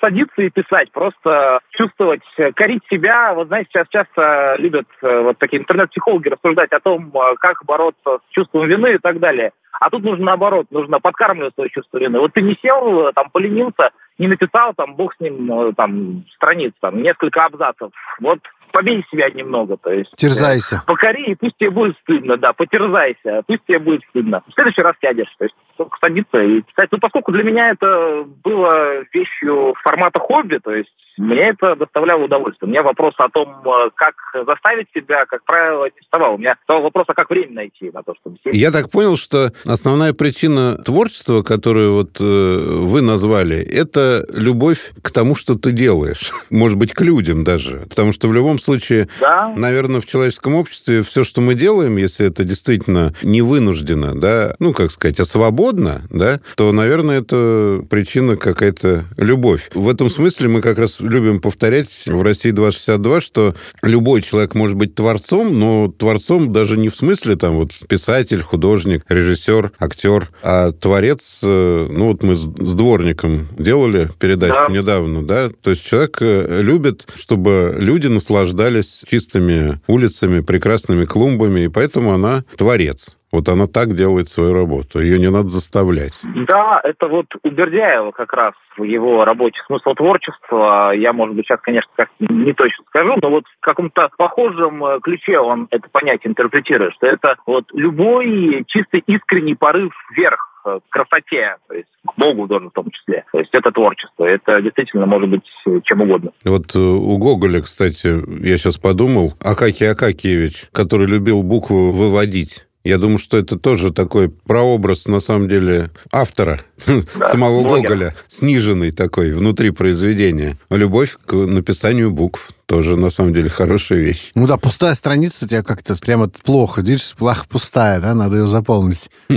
садиться 0.00 0.42
и 0.42 0.50
писать, 0.50 0.90
просто 0.92 1.60
чувствовать, 1.70 2.22
корить 2.54 2.82
себя. 2.90 3.34
Вот 3.34 3.48
знаете, 3.48 3.70
сейчас 3.72 3.88
часто 3.88 4.56
любят 4.58 4.86
э, 5.02 5.22
вот 5.22 5.38
такие 5.38 5.60
интернет-психологи 5.60 6.28
рассуждать 6.28 6.70
о 6.72 6.80
том, 6.80 7.10
э, 7.14 7.34
как 7.38 7.64
бороться 7.64 8.18
с 8.18 8.34
чувством 8.34 8.66
вины 8.66 8.94
и 8.94 8.98
так 8.98 9.20
далее. 9.20 9.52
А 9.72 9.90
тут 9.90 10.04
нужно 10.04 10.26
наоборот, 10.26 10.66
нужно 10.70 11.00
подкармливать 11.00 11.54
свое 11.54 11.70
чувство 11.70 11.98
вины. 11.98 12.20
Вот 12.20 12.32
ты 12.32 12.42
не 12.42 12.56
сел, 12.62 13.08
э, 13.08 13.12
там, 13.12 13.30
поленился, 13.30 13.90
не 14.18 14.28
написал, 14.28 14.74
там, 14.74 14.94
бог 14.94 15.14
с 15.14 15.20
ним, 15.20 15.74
там, 15.74 16.24
страниц, 16.34 16.72
там, 16.80 17.02
несколько 17.02 17.44
абзацев. 17.44 17.90
Вот 18.20 18.40
побей 18.74 19.04
себя 19.08 19.30
немного, 19.30 19.76
то 19.76 19.92
есть... 19.92 20.10
Терзайся. 20.16 20.82
Э, 20.82 20.86
покори, 20.86 21.26
и 21.26 21.34
пусть 21.36 21.56
тебе 21.56 21.70
будет 21.70 21.96
стыдно, 21.98 22.36
да, 22.36 22.52
потерзайся, 22.52 23.42
пусть 23.46 23.64
тебе 23.66 23.78
будет 23.78 24.02
стыдно. 24.10 24.42
В 24.48 24.52
следующий 24.52 24.82
раз 24.82 24.96
сядешь, 25.00 25.32
то 25.38 25.44
есть 25.44 25.54
только 25.76 25.98
садиться 26.00 26.42
и 26.42 26.62
писать. 26.62 26.90
Ну, 26.92 26.98
поскольку 26.98 27.32
для 27.32 27.42
меня 27.42 27.70
это 27.70 28.24
было 28.42 29.04
вещью 29.12 29.74
формата 29.82 30.18
хобби, 30.18 30.58
то 30.62 30.72
есть 30.72 30.92
мне 31.16 31.50
это 31.50 31.76
доставляло 31.76 32.24
удовольствие. 32.24 32.66
У 32.66 32.70
меня 32.70 32.82
вопрос 32.82 33.14
о 33.18 33.28
том, 33.28 33.48
э, 33.64 33.90
как 33.94 34.14
заставить 34.46 34.88
себя, 34.92 35.26
как 35.26 35.44
правило, 35.44 35.84
не 35.84 36.00
вставал. 36.00 36.34
У 36.34 36.38
меня 36.38 36.56
стал 36.64 36.82
вопрос, 36.82 37.04
а 37.08 37.14
как 37.14 37.30
время 37.30 37.52
найти 37.52 37.90
на 37.92 38.02
то, 38.02 38.14
чтобы 38.20 38.38
сесть. 38.42 38.56
Я 38.56 38.72
так 38.72 38.90
понял, 38.90 39.16
что 39.16 39.52
основная 39.64 40.12
причина 40.12 40.76
творчества, 40.76 41.42
которую 41.42 41.94
вот 41.94 42.20
э, 42.20 42.24
вы 42.24 43.00
назвали, 43.00 43.58
это 43.58 44.26
любовь 44.30 44.92
к 45.02 45.12
тому, 45.12 45.34
что 45.36 45.56
ты 45.56 45.70
делаешь. 45.70 46.32
Может 46.50 46.78
быть, 46.78 46.92
к 46.92 47.00
людям 47.00 47.44
даже. 47.44 47.86
Потому 47.88 48.12
что 48.12 48.26
в 48.26 48.32
любом 48.32 48.58
случае, 48.58 49.08
да. 49.20 49.52
наверное, 49.56 50.00
в 50.00 50.06
человеческом 50.06 50.56
обществе 50.56 51.02
все, 51.02 51.22
что 51.22 51.40
мы 51.40 51.54
делаем, 51.54 51.96
если 51.96 52.26
это 52.26 52.42
действительно 52.42 53.14
не 53.22 53.42
вынуждено, 53.42 54.18
да, 54.20 54.56
ну, 54.58 54.72
как 54.72 54.90
сказать, 54.90 55.20
а 55.20 55.24
свободно, 55.24 55.63
да, 55.72 56.40
то, 56.56 56.72
наверное, 56.72 57.20
это 57.20 57.84
причина 57.88 58.36
какая-то 58.36 59.04
любовь. 59.16 59.70
В 59.74 59.88
этом 59.88 60.10
смысле 60.10 60.48
мы 60.48 60.60
как 60.60 60.78
раз 60.78 61.00
любим 61.00 61.40
повторять 61.40 61.88
в 62.06 62.22
России 62.22 62.50
262, 62.50 63.20
что 63.20 63.54
любой 63.82 64.22
человек 64.22 64.54
может 64.54 64.76
быть 64.76 64.94
творцом, 64.94 65.58
но 65.58 65.88
творцом 65.88 66.52
даже 66.52 66.76
не 66.76 66.88
в 66.88 66.96
смысле 66.96 67.36
там 67.36 67.56
вот 67.56 67.70
писатель, 67.88 68.40
художник, 68.40 69.04
режиссер, 69.08 69.72
актер, 69.78 70.30
а 70.42 70.72
творец, 70.72 71.40
э, 71.42 71.88
ну 71.90 72.08
вот 72.08 72.22
мы 72.22 72.36
с 72.36 72.44
дворником 72.44 73.48
делали 73.58 74.10
передачу 74.18 74.54
да. 74.68 74.72
недавно, 74.72 75.22
да, 75.22 75.50
то 75.62 75.70
есть 75.70 75.84
человек 75.84 76.18
э, 76.20 76.60
любит, 76.62 77.06
чтобы 77.14 77.74
люди 77.78 78.06
наслаждались 78.06 79.04
чистыми 79.08 79.80
улицами, 79.86 80.40
прекрасными 80.40 81.04
клумбами, 81.04 81.64
и 81.64 81.68
поэтому 81.68 82.12
она 82.12 82.44
творец. 82.56 83.16
Вот 83.34 83.48
она 83.48 83.66
так 83.66 83.96
делает 83.96 84.28
свою 84.28 84.54
работу. 84.54 85.00
Ее 85.00 85.18
не 85.18 85.28
надо 85.28 85.48
заставлять. 85.48 86.12
Да, 86.46 86.80
это 86.84 87.08
вот 87.08 87.26
у 87.42 87.50
Бердяева 87.50 88.12
как 88.12 88.32
раз 88.32 88.54
его 88.78 89.24
рабочий 89.24 89.60
смысл 89.66 89.92
творчества. 89.94 90.92
Я, 90.94 91.12
может 91.12 91.34
быть, 91.34 91.44
сейчас, 91.44 91.58
конечно, 91.60 91.90
как 91.96 92.10
не 92.20 92.52
точно 92.52 92.84
скажу, 92.86 93.16
но 93.20 93.30
вот 93.30 93.44
в 93.46 93.60
каком-то 93.60 94.08
похожем 94.16 94.84
э, 94.84 95.00
ключе 95.00 95.40
он 95.40 95.66
это 95.72 95.88
понятие 95.90 96.30
интерпретирует, 96.30 96.94
что 96.94 97.08
это 97.08 97.34
вот 97.44 97.64
любой 97.72 98.62
чистый 98.68 99.02
искренний 99.04 99.56
порыв 99.56 99.92
вверх 100.16 100.54
к 100.64 100.80
красоте, 100.88 101.56
то 101.68 101.74
есть 101.74 101.88
к 102.06 102.16
Богу 102.16 102.48
тоже 102.48 102.68
в 102.68 102.72
том 102.72 102.90
числе. 102.90 103.24
То 103.32 103.38
есть 103.40 103.50
это 103.52 103.70
творчество, 103.70 104.24
это 104.24 104.62
действительно 104.62 105.06
может 105.06 105.28
быть 105.28 105.42
чем 105.82 106.02
угодно. 106.02 106.30
Вот 106.44 106.74
э, 106.76 106.78
у 106.78 107.18
Гоголя, 107.18 107.62
кстати, 107.62 108.22
я 108.46 108.58
сейчас 108.58 108.78
подумал, 108.78 109.34
Акакий 109.42 109.90
Акакиевич, 109.90 110.68
который 110.72 111.08
любил 111.08 111.42
букву 111.42 111.90
выводить. 111.90 112.66
Я 112.84 112.98
думаю, 112.98 113.16
что 113.16 113.38
это 113.38 113.58
тоже 113.58 113.92
такой 113.92 114.28
прообраз, 114.28 115.06
на 115.06 115.20
самом 115.20 115.48
деле, 115.48 115.90
автора, 116.12 116.60
да, 116.86 117.30
самого 117.30 117.62
блогер. 117.62 117.88
Гоголя, 117.88 118.14
сниженный 118.28 118.90
такой 118.90 119.32
внутри 119.32 119.70
произведения. 119.70 120.58
Любовь 120.68 121.16
к 121.24 121.32
написанию 121.34 122.10
букв 122.10 122.50
тоже, 122.66 122.96
на 122.96 123.08
самом 123.08 123.32
деле, 123.32 123.48
хорошая 123.48 124.00
вещь. 124.00 124.32
Ну 124.34 124.46
да, 124.46 124.58
пустая 124.58 124.94
страница 124.94 125.46
у 125.46 125.48
тебя 125.48 125.62
как-то 125.62 125.96
прямо 125.96 126.28
плохо. 126.28 126.82
Видишь, 126.82 127.14
плохо 127.16 127.46
пустая, 127.48 128.00
да, 128.00 128.14
надо 128.14 128.36
ее 128.36 128.46
заполнить. 128.48 129.10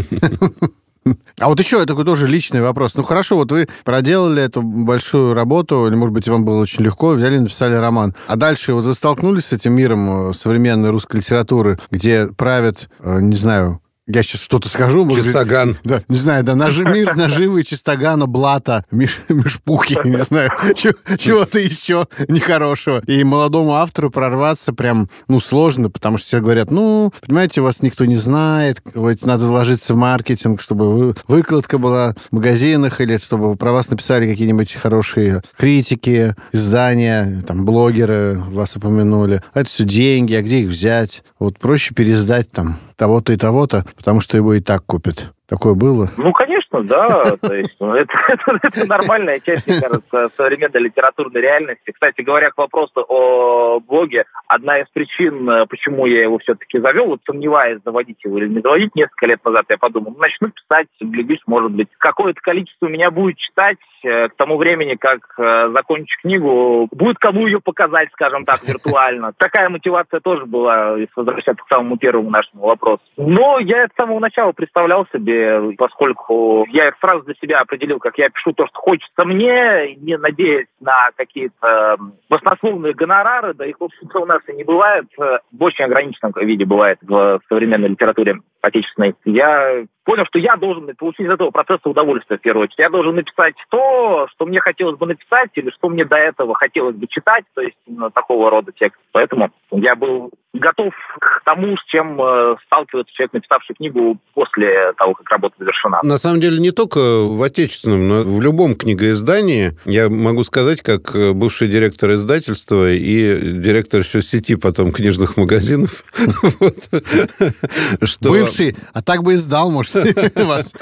А 1.39 1.49
вот 1.49 1.59
еще 1.59 1.85
такой 1.85 2.03
тоже 2.03 2.27
личный 2.27 2.61
вопрос. 2.61 2.95
Ну 2.95 3.03
хорошо, 3.03 3.35
вот 3.37 3.51
вы 3.51 3.67
проделали 3.83 4.41
эту 4.41 4.63
большую 4.63 5.35
работу, 5.35 5.85
или, 5.87 5.95
может 5.95 6.13
быть, 6.13 6.27
вам 6.27 6.45
было 6.45 6.61
очень 6.61 6.83
легко, 6.83 7.09
взяли 7.09 7.35
и 7.35 7.39
написали 7.39 7.75
роман. 7.75 8.15
А 8.27 8.35
дальше 8.35 8.73
вот 8.73 8.85
вы 8.85 8.95
столкнулись 8.95 9.45
с 9.45 9.53
этим 9.53 9.73
миром 9.73 10.31
э, 10.31 10.33
современной 10.33 10.89
русской 10.89 11.17
литературы, 11.17 11.77
где 11.91 12.27
правят, 12.27 12.89
э, 12.99 13.19
не 13.21 13.35
знаю, 13.35 13.81
я 14.07 14.23
сейчас 14.23 14.41
что-то 14.41 14.69
скажу. 14.69 15.03
Может 15.05 15.25
Чистоган. 15.25 15.77
Да, 15.83 16.01
не 16.07 16.15
знаю, 16.15 16.43
да, 16.43 16.55
нажи, 16.55 16.85
мир 16.85 17.15
наживы 17.15 17.63
Чистогана, 17.63 18.25
Блата, 18.25 18.85
Миш, 18.89 19.21
Мишпуки, 19.29 19.99
не 20.05 20.23
знаю, 20.23 20.49
чего-то 20.75 21.59
еще 21.59 22.07
нехорошего. 22.27 23.01
И 23.05 23.23
молодому 23.23 23.75
автору 23.75 24.09
прорваться 24.09 24.73
прям, 24.73 25.09
ну, 25.27 25.39
сложно, 25.41 25.89
потому 25.89 26.17
что 26.17 26.27
все 26.27 26.39
говорят, 26.39 26.71
ну, 26.71 27.11
понимаете, 27.25 27.61
вас 27.61 27.81
никто 27.81 28.05
не 28.05 28.17
знает, 28.17 28.81
вот 28.95 29.25
надо 29.25 29.45
вложиться 29.45 29.93
в 29.93 29.97
маркетинг, 29.97 30.61
чтобы 30.61 31.13
выкладка 31.27 31.77
была 31.77 32.15
в 32.31 32.35
магазинах, 32.35 33.01
или 33.01 33.17
чтобы 33.17 33.55
про 33.57 33.73
вас 33.73 33.89
написали 33.89 34.29
какие-нибудь 34.29 34.73
хорошие 34.73 35.41
критики, 35.57 36.35
издания, 36.53 37.43
там, 37.45 37.65
блогеры 37.65 38.39
вас 38.49 38.75
упомянули. 38.75 39.43
А 39.53 39.61
это 39.61 39.69
все 39.69 39.83
деньги, 39.83 40.33
а 40.33 40.41
где 40.41 40.59
их 40.59 40.69
взять? 40.69 41.23
Вот 41.39 41.59
проще 41.59 41.93
пересдать 41.93 42.51
там 42.51 42.77
того-то 42.97 43.31
и 43.31 43.37
того-то, 43.37 43.85
потому 43.95 44.19
что 44.19 44.35
его 44.35 44.53
и 44.55 44.59
так 44.59 44.85
купят. 44.85 45.33
Такое 45.47 45.75
было? 45.75 46.09
Ну, 46.17 46.33
конечно, 46.33 46.83
да. 46.83 47.23
То 47.41 47.53
есть, 47.53 47.75
ну, 47.79 47.93
это, 47.93 48.13
это, 48.27 48.59
это 48.61 48.85
нормальная 48.85 49.39
часть, 49.39 49.65
мне 49.65 49.79
кажется, 49.79 50.29
современной 50.35 50.81
литературной 50.81 51.41
реальности. 51.41 51.91
Кстати 51.91 52.21
говоря, 52.21 52.51
к 52.51 52.57
вопросу 52.57 53.05
о 53.07 53.79
блоге, 53.79 54.25
одна 54.47 54.79
из 54.79 54.89
причин, 54.89 55.49
почему 55.69 56.05
я 56.05 56.23
его 56.23 56.37
все-таки 56.39 56.79
завел, 56.79 57.07
вот 57.07 57.21
сомневаясь, 57.25 57.79
заводить 57.85 58.23
его 58.25 58.37
или 58.39 58.47
не 58.47 58.59
заводить, 58.59 58.95
несколько 58.95 59.25
лет 59.25 59.43
назад 59.45 59.65
я 59.69 59.77
подумал, 59.77 60.11
ну, 60.11 60.19
начну 60.19 60.49
писать, 60.49 60.87
глядишь, 60.99 61.41
может 61.47 61.71
быть, 61.71 61.87
какое-то 61.97 62.41
количество 62.41 62.87
меня 62.87 63.09
будет 63.09 63.37
читать 63.37 63.77
э, 64.03 64.27
к 64.27 64.35
тому 64.35 64.57
времени, 64.57 64.95
как 64.95 65.19
э, 65.37 65.69
закончу 65.71 66.19
книгу, 66.21 66.89
будет 66.91 67.19
кому 67.19 67.47
ее 67.47 67.61
показать, 67.61 68.09
скажем 68.11 68.43
так, 68.43 68.63
виртуально. 68.67 69.31
Такая 69.37 69.69
мотивация 69.69 70.19
тоже 70.19 70.45
была, 70.45 70.97
если 70.97 71.13
возвращаться 71.15 71.63
к 71.63 71.69
самому 71.69 71.97
первому 71.97 72.29
нашему 72.29 72.63
вопросу. 72.63 73.01
Но 73.15 73.59
я 73.59 73.87
с 73.87 73.95
самого 73.95 74.19
начала 74.19 74.51
представлял 74.51 75.07
себе 75.13 75.36
поскольку 75.77 76.65
я 76.69 76.91
сразу 76.99 77.23
для 77.23 77.35
себя 77.35 77.59
определил, 77.59 77.99
как 77.99 78.17
я 78.17 78.29
пишу 78.29 78.53
то, 78.53 78.67
что 78.67 78.79
хочется 78.79 79.25
мне, 79.25 79.95
не 79.95 80.17
надеясь 80.17 80.67
на 80.79 81.11
какие-то 81.15 81.97
баснословные 82.29 82.93
гонорары, 82.93 83.53
да 83.53 83.65
их, 83.65 83.79
в 83.79 83.83
общем-то, 83.83 84.19
у 84.19 84.25
нас 84.25 84.41
и 84.47 84.53
не 84.53 84.63
бывает, 84.63 85.05
в 85.17 85.63
очень 85.63 85.85
ограниченном 85.85 86.33
виде 86.35 86.65
бывает 86.65 86.99
в 87.01 87.39
современной 87.49 87.89
литературе 87.89 88.39
отечественной. 88.61 89.15
Я 89.25 89.85
понял, 90.07 90.25
что 90.25 90.39
я 90.39 90.55
должен 90.55 90.87
получить 90.95 91.27
из 91.27 91.29
этого 91.29 91.51
процесса 91.51 91.89
удовольствие 91.89 92.39
в 92.39 92.41
первую 92.41 92.63
очередь. 92.63 92.79
Я 92.79 92.89
должен 92.89 93.15
написать 93.15 93.55
то, 93.69 94.27
что 94.31 94.45
мне 94.45 94.61
хотелось 94.61 94.97
бы 94.97 95.05
написать, 95.05 95.49
или 95.55 95.69
что 95.71 95.89
мне 95.89 96.05
до 96.05 96.15
этого 96.15 96.55
хотелось 96.55 96.95
бы 96.95 97.07
читать, 97.07 97.43
то 97.53 97.61
есть 97.61 97.75
именно 97.85 98.09
такого 98.09 98.49
рода 98.49 98.71
текст. 98.71 99.01
Поэтому 99.11 99.51
я 99.71 99.97
был 99.97 100.31
готов 100.53 100.93
к 101.19 101.41
тому, 101.43 101.77
с 101.77 101.83
чем 101.85 102.19
э, 102.21 102.55
сталкивается 102.65 103.13
человек, 103.13 103.33
написавший 103.33 103.75
книгу 103.75 104.17
после 104.33 104.93
того, 104.93 105.13
как 105.13 105.29
работа 105.29 105.55
завершена. 105.59 105.99
На 106.03 106.17
самом 106.17 106.39
деле 106.39 106.59
не 106.59 106.71
только 106.71 107.25
в 107.25 107.41
отечественном, 107.41 108.07
но 108.07 108.23
в 108.23 108.41
любом 108.41 108.75
книгоиздании, 108.75 109.77
я 109.85 110.09
могу 110.09 110.43
сказать, 110.43 110.81
как 110.81 111.15
э, 111.15 111.33
бывший 111.33 111.67
директор 111.67 112.11
издательства 112.11 112.91
и 112.91 113.59
директор 113.59 114.01
еще 114.01 114.21
сети 114.21 114.55
потом 114.55 114.91
книжных 114.91 115.37
магазинов. 115.37 116.03
Бывший, 118.21 118.75
а 118.93 119.01
так 119.01 119.23
бы 119.23 119.35
издал, 119.35 119.71
может, 119.71 119.95
вас. 120.35 120.73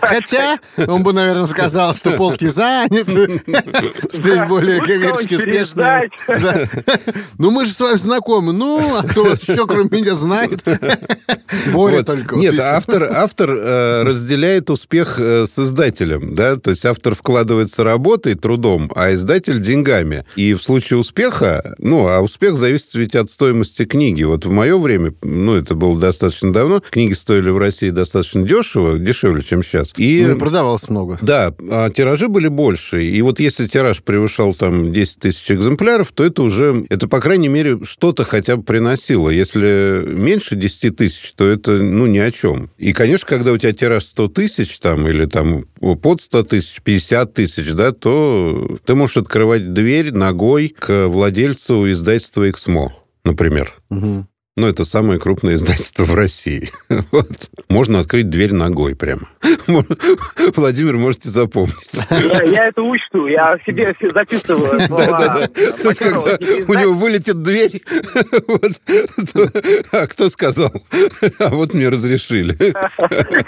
Хотя, 0.00 0.58
он 0.86 1.02
бы, 1.02 1.12
наверное, 1.12 1.46
сказал, 1.46 1.94
что 1.96 2.12
полки 2.12 2.46
заняты, 2.46 3.42
что 4.12 4.28
есть 4.28 4.46
более 4.46 4.80
коммерчески 4.80 5.34
успешные. 5.34 6.10
Ну, 7.38 7.50
мы 7.50 7.66
же 7.66 7.72
с 7.72 7.80
вами 7.80 7.96
знакомы. 7.96 8.52
Ну, 8.52 8.96
а 8.98 9.02
кто 9.02 9.24
вас 9.24 9.48
еще, 9.48 9.66
кроме 9.66 9.90
меня, 9.90 10.14
знает? 10.14 10.62
Боря 11.72 12.02
только. 12.02 12.36
Нет, 12.36 12.58
автор, 12.58 13.10
автор 13.12 13.50
э, 13.50 14.02
разделяет 14.02 14.70
успех 14.70 15.18
э, 15.18 15.46
с 15.46 15.58
издателем, 15.58 16.34
да, 16.34 16.56
то 16.56 16.70
есть 16.70 16.84
автор 16.84 17.14
вкладывается 17.14 17.84
работой, 17.84 18.34
трудом, 18.34 18.90
а 18.94 19.12
издатель 19.14 19.60
деньгами. 19.60 20.24
И 20.36 20.54
в 20.54 20.62
случае 20.62 20.98
успеха, 20.98 21.74
ну, 21.78 22.08
а 22.08 22.20
успех 22.20 22.56
зависит 22.56 22.94
ведь 22.94 23.14
от 23.14 23.30
стоимости 23.30 23.84
книги. 23.84 24.22
Вот 24.24 24.44
в 24.44 24.50
мое 24.50 24.78
время, 24.78 25.14
ну, 25.22 25.56
это 25.56 25.74
было 25.74 25.98
достаточно 25.98 26.52
давно, 26.52 26.82
книги 26.90 27.13
стоили 27.14 27.50
в 27.50 27.58
России 27.58 27.90
достаточно 27.90 28.42
дешево, 28.42 28.98
дешевле, 28.98 29.42
чем 29.42 29.62
сейчас. 29.62 29.92
И, 29.96 30.24
ну, 30.26 30.36
и 30.36 30.38
продавалось 30.38 30.88
много. 30.88 31.18
Да, 31.22 31.54
а 31.70 31.90
тиражи 31.90 32.28
были 32.28 32.48
больше. 32.48 33.04
И 33.04 33.20
вот 33.22 33.40
если 33.40 33.66
тираж 33.66 34.02
превышал 34.02 34.54
там 34.54 34.92
10 34.92 35.18
тысяч 35.20 35.50
экземпляров, 35.50 36.12
то 36.12 36.24
это 36.24 36.42
уже, 36.42 36.86
это, 36.88 37.08
по 37.08 37.20
крайней 37.20 37.48
мере, 37.48 37.80
что-то 37.84 38.24
хотя 38.24 38.56
бы 38.56 38.62
приносило. 38.62 39.30
Если 39.30 40.04
меньше 40.06 40.56
10 40.56 40.96
тысяч, 40.96 41.32
то 41.34 41.46
это, 41.46 41.72
ну, 41.72 42.06
ни 42.06 42.18
о 42.18 42.30
чем. 42.30 42.70
И, 42.78 42.92
конечно, 42.92 43.26
когда 43.28 43.52
у 43.52 43.58
тебя 43.58 43.72
тираж 43.72 44.04
100 44.04 44.28
тысяч 44.28 44.78
там, 44.78 45.08
или 45.08 45.26
там 45.26 45.64
под 45.80 46.20
100 46.20 46.42
тысяч, 46.44 46.80
50 46.82 47.34
тысяч, 47.34 47.72
да, 47.72 47.92
то 47.92 48.78
ты 48.84 48.94
можешь 48.94 49.16
открывать 49.16 49.72
дверь 49.72 50.12
ногой 50.12 50.68
к 50.68 51.08
владельцу 51.08 51.90
издательства 51.90 52.48
«Эксмо», 52.48 52.94
например. 53.24 53.74
Угу. 53.90 54.26
Ну, 54.56 54.68
это 54.68 54.84
самое 54.84 55.18
крупное 55.18 55.54
издательство 55.56 56.04
в 56.04 56.14
России. 56.14 56.70
Вот. 57.10 57.50
Можно 57.68 58.00
открыть 58.00 58.30
дверь 58.30 58.52
ногой 58.52 58.94
прямо. 58.94 59.28
Владимир, 60.56 60.96
можете 60.96 61.28
запомнить. 61.28 61.74
Я, 62.10 62.42
я 62.42 62.68
это 62.68 62.82
учту, 62.82 63.26
я 63.26 63.56
себе 63.66 63.94
записываю. 64.12 64.78
Да-да-да. 64.88 65.46
То 65.46 65.88
есть, 65.88 65.98
когда 65.98 66.38
у 66.68 66.74
него 66.74 66.92
вылетит 66.94 67.42
дверь, 67.42 67.82
а 69.92 70.06
кто 70.06 70.28
сказал? 70.28 70.72
А 71.38 71.48
вот 71.48 71.74
мне 71.74 71.88
разрешили. 71.88 72.56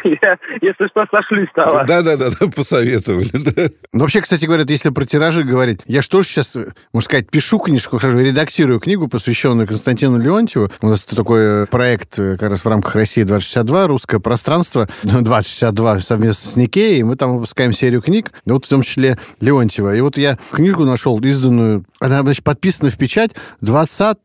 Если 0.05 0.89
что, 0.89 1.07
сошлюсь 1.11 1.49
на 1.57 1.67
вас. 1.67 1.87
Да-да-да, 1.87 2.31
посоветовали. 2.55 3.31
Да. 3.33 3.71
Ну, 3.93 4.01
вообще, 4.01 4.21
кстати, 4.21 4.45
говорят, 4.47 4.71
если 4.71 4.91
про 4.91 5.05
тиражи 5.05 5.45
говорить, 5.45 5.81
я 5.87 6.03
что 6.03 6.23
же 6.23 6.29
сейчас, 6.29 6.55
можно 6.93 7.05
сказать, 7.05 7.31
пишу 7.31 7.59
книжку, 7.59 7.99
хожу, 7.99 8.19
редактирую 8.19 8.81
книгу, 8.81 9.09
посвященную 9.09 9.69
Константину 9.69 10.21
Леонтьеву. 10.21 10.71
У 10.81 10.89
нас 10.97 11.05
такой 11.05 11.67
проект 11.67 12.17
как 12.17 12.43
раз 12.43 12.65
в 12.65 12.67
рамках 12.67 12.95
России 12.95 13.23
2062, 13.23 13.87
русское 13.87 14.19
пространство 14.19 14.89
2062 15.03 16.01
совместно 16.01 16.51
с 16.51 16.57
Никеей. 16.57 17.03
Мы 17.03 17.17
там 17.17 17.35
выпускаем 17.35 17.73
серию 17.73 18.01
книг, 18.01 18.33
вот 18.47 18.65
в 18.65 18.69
том 18.69 18.83
числе 18.83 19.19
Леонтьева. 19.41 19.95
И 19.95 20.01
вот 20.01 20.17
я 20.17 20.39
книжку 20.51 20.85
нашел, 20.85 21.19
изданную, 21.21 21.85
она, 22.01 22.23
значит, 22.23 22.45
подписана 22.45 22.91
в 22.91 22.97
печать 22.97 23.33
20 23.61 24.19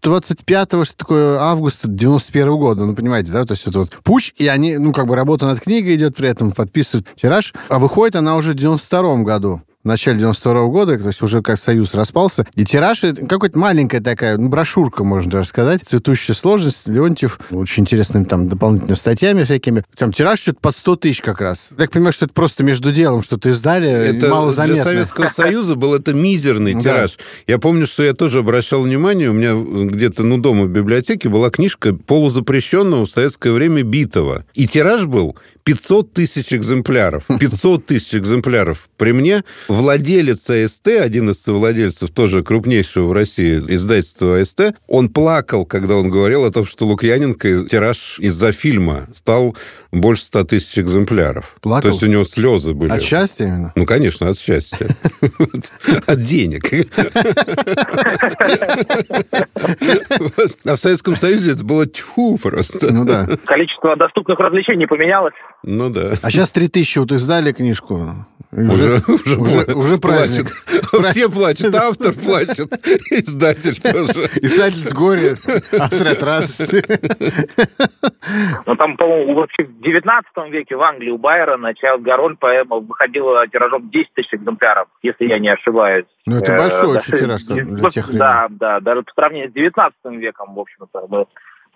25 0.00 0.68
что 0.86 0.96
такое, 0.96 1.40
августа 1.40 1.88
91 1.88 2.48
-го 2.48 2.56
года, 2.56 2.86
ну, 2.86 2.94
понимаете, 2.94 3.32
да, 3.32 3.44
то 3.44 3.54
есть 3.54 3.66
это 3.66 3.80
вот 3.80 3.96
пуч, 4.04 4.32
и 4.36 4.46
они, 4.46 4.78
ну, 4.78 4.92
как 4.92 5.08
бы 5.08 5.16
работа 5.16 5.44
над 5.46 5.58
книгой 5.58 5.96
идет 5.96 6.14
при 6.14 6.28
этом, 6.28 6.52
подписывают 6.52 7.08
тираж, 7.20 7.52
а 7.68 7.80
выходит 7.80 8.14
она 8.14 8.36
уже 8.36 8.52
в 8.52 8.54
92 8.54 9.24
году 9.24 9.62
в 9.86 9.88
начале 9.88 10.18
92 10.18 10.52
-го 10.52 10.68
года, 10.68 10.98
то 10.98 11.06
есть 11.06 11.22
уже 11.22 11.42
как 11.42 11.60
Союз 11.60 11.94
распался. 11.94 12.44
И 12.56 12.64
тираж 12.64 13.02
какая-то 13.02 13.56
маленькая 13.56 14.00
такая, 14.00 14.36
ну, 14.36 14.48
брошюрка, 14.48 15.04
можно 15.04 15.30
даже 15.30 15.48
сказать. 15.48 15.82
Цветущая 15.86 16.34
сложность. 16.34 16.88
Леонтьев 16.88 17.38
очень 17.52 17.84
интересными 17.84 18.24
там 18.24 18.48
дополнительными 18.48 18.96
статьями 18.96 19.44
всякими. 19.44 19.84
Там 19.96 20.12
тираж 20.12 20.40
что-то 20.40 20.58
под 20.60 20.76
100 20.76 20.96
тысяч 20.96 21.20
как 21.20 21.40
раз. 21.40 21.68
Я 21.70 21.76
так 21.76 21.92
понимаю, 21.92 22.12
что 22.12 22.24
это 22.24 22.34
просто 22.34 22.64
между 22.64 22.90
делом 22.90 23.22
что-то 23.22 23.50
издали, 23.50 23.88
это 23.88 24.28
мало 24.28 24.50
заметно. 24.50 24.82
Для 24.82 24.92
Советского 24.92 25.28
Союза 25.28 25.76
был 25.76 25.94
это 25.94 26.12
мизерный 26.12 26.74
тираж. 26.82 27.16
Я 27.46 27.58
помню, 27.58 27.86
что 27.86 28.02
я 28.02 28.12
тоже 28.12 28.40
обращал 28.40 28.82
внимание, 28.82 29.30
у 29.30 29.34
меня 29.34 29.54
где-то, 29.54 30.24
ну, 30.24 30.38
дома 30.38 30.64
в 30.64 30.68
библиотеке 30.68 31.28
была 31.28 31.50
книжка 31.50 31.94
полузапрещенного 31.94 33.06
в 33.06 33.10
советское 33.10 33.52
время 33.52 33.84
битого. 33.84 34.44
И 34.54 34.66
тираж 34.66 35.06
был 35.06 35.36
500 35.66 36.12
тысяч 36.12 36.52
экземпляров. 36.52 37.24
500 37.40 37.86
тысяч 37.86 38.14
экземпляров. 38.14 38.88
При 38.96 39.12
мне 39.12 39.42
владелец 39.76 40.48
АСТ, 40.50 40.88
один 40.88 41.30
из 41.30 41.42
совладельцев, 41.42 42.10
тоже 42.10 42.42
крупнейшего 42.42 43.06
в 43.06 43.12
России 43.12 43.58
издательства 43.68 44.38
АСТ, 44.40 44.74
он 44.88 45.08
плакал, 45.08 45.64
когда 45.66 45.96
он 45.96 46.10
говорил 46.10 46.44
о 46.44 46.50
том, 46.50 46.66
что 46.66 46.86
Лукьяненко 46.86 47.66
тираж 47.68 48.18
из-за 48.18 48.52
фильма 48.52 49.06
стал 49.12 49.56
больше 49.92 50.24
100 50.24 50.44
тысяч 50.44 50.78
экземпляров. 50.78 51.56
Плакал? 51.60 51.82
То 51.82 51.88
есть 51.88 52.02
у 52.02 52.06
него 52.06 52.24
слезы 52.24 52.74
были. 52.74 52.90
От 52.90 53.02
счастья 53.02 53.46
именно? 53.46 53.72
Ну, 53.76 53.86
конечно, 53.86 54.28
от 54.28 54.38
счастья. 54.38 54.88
От 56.06 56.22
денег. 56.22 56.88
А 60.64 60.76
в 60.76 60.80
Советском 60.80 61.16
Союзе 61.16 61.52
это 61.52 61.64
было 61.64 61.86
тьфу 61.86 62.38
просто. 62.38 62.92
Ну 62.92 63.04
да. 63.04 63.26
Количество 63.44 63.96
доступных 63.96 64.38
развлечений 64.38 64.86
поменялось. 64.86 65.34
Ну 65.62 65.90
да. 65.90 66.14
А 66.22 66.30
сейчас 66.30 66.50
3000 66.52 66.98
вот 66.98 67.12
издали 67.12 67.52
книжку. 67.52 68.26
Уже, 68.52 69.02
уже, 69.08 69.36
уже, 69.38 69.65
уже 69.74 69.98
праздник. 69.98 70.46
Плачет. 70.90 71.10
Все 71.10 71.30
плачут, 71.30 71.74
автор 71.74 72.12
плачет, 72.12 72.72
издатель 73.10 73.80
тоже. 73.80 74.28
Издатель 74.40 74.88
с 74.88 74.92
горя, 74.92 75.36
автор 75.78 76.08
от 76.08 76.22
радости. 76.22 76.84
Ну, 78.66 78.76
там, 78.76 78.96
по-моему, 78.96 79.34
вообще 79.34 79.64
в 79.64 79.80
19 79.80 80.30
веке 80.50 80.76
в 80.76 80.82
Англии 80.82 81.10
у 81.10 81.18
Байрона 81.18 81.74
«Чайлд 81.74 82.02
Гароль» 82.02 82.36
поэма 82.36 82.76
выходила 82.76 83.46
тиражом 83.48 83.90
10 83.90 84.12
тысяч 84.14 84.34
экземпляров, 84.34 84.88
если 85.02 85.26
я 85.26 85.38
не 85.38 85.48
ошибаюсь. 85.48 86.06
Ну, 86.26 86.38
это 86.38 86.56
большой 86.56 86.94
э, 86.94 86.98
очень 86.98 87.18
тираж 87.18 87.42
для 87.42 87.90
тех 87.90 88.06
времен. 88.08 88.18
Да, 88.18 88.46
да, 88.50 88.80
даже 88.80 89.02
по 89.02 89.12
сравнению 89.14 89.50
с 89.50 89.52
19 89.52 89.96
веком, 90.18 90.54
в 90.54 90.60
общем-то, 90.60 91.26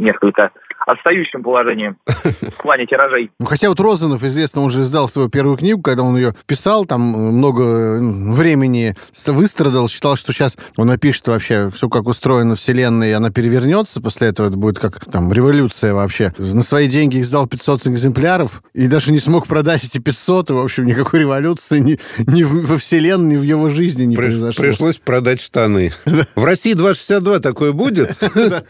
несколько 0.01 0.51
отстающем 0.87 1.43
положении 1.43 1.95
в 2.07 2.63
плане 2.63 2.87
тиражей. 2.87 3.31
Ну, 3.39 3.47
хотя 3.47 3.69
вот 3.69 3.79
Розанов, 3.81 4.23
известно, 4.25 4.63
он 4.63 4.71
же 4.71 4.83
издал 4.83 5.09
свою 5.09 5.29
первую 5.29 5.57
книгу, 5.57 5.83
когда 5.83 6.03
он 6.03 6.17
ее 6.17 6.35
писал, 6.47 6.87
там 6.87 7.01
много 7.01 7.99
времени 8.35 8.97
выстрадал, 9.27 9.89
считал, 9.89 10.17
что 10.17 10.33
сейчас 10.33 10.57
он 10.77 10.89
напишет 10.89 11.29
вообще 11.29 11.71
все, 11.71 11.89
как 11.89 12.07
устроена 12.07 12.57
Вселенная, 12.57 13.11
и 13.11 13.13
она 13.13 13.31
перевернется, 13.31 14.01
после 14.01 14.29
этого 14.29 14.49
это 14.49 14.57
будет 14.57 14.79
как 14.79 15.05
там 15.05 15.33
революция 15.33 15.95
вообще. 15.95 16.33
На 16.39 16.63
свои 16.63 16.89
деньги 16.89 17.21
издал 17.21 17.47
500 17.47 17.87
экземпляров, 17.89 18.63
и 18.73 18.89
даже 18.89 19.13
не 19.13 19.19
смог 19.19 19.47
продать 19.47 19.85
эти 19.85 19.99
500, 19.99 20.51
и, 20.51 20.53
в 20.55 20.59
общем, 20.59 20.85
никакой 20.85 21.21
революции 21.21 21.79
ни, 21.79 21.99
ни 22.27 22.43
во 22.43 22.79
Вселенной, 22.79 23.35
ни 23.35 23.37
в 23.37 23.43
его 23.43 23.69
жизни 23.69 24.05
не 24.05 24.17
Приш, 24.17 24.33
произошло. 24.35 24.65
Пришлось 24.65 24.97
продать 24.97 25.41
штаны. 25.41 25.93
В 26.35 26.45
России 26.45 26.73
262 26.73 27.39
такое 27.41 27.73
будет? 27.73 28.17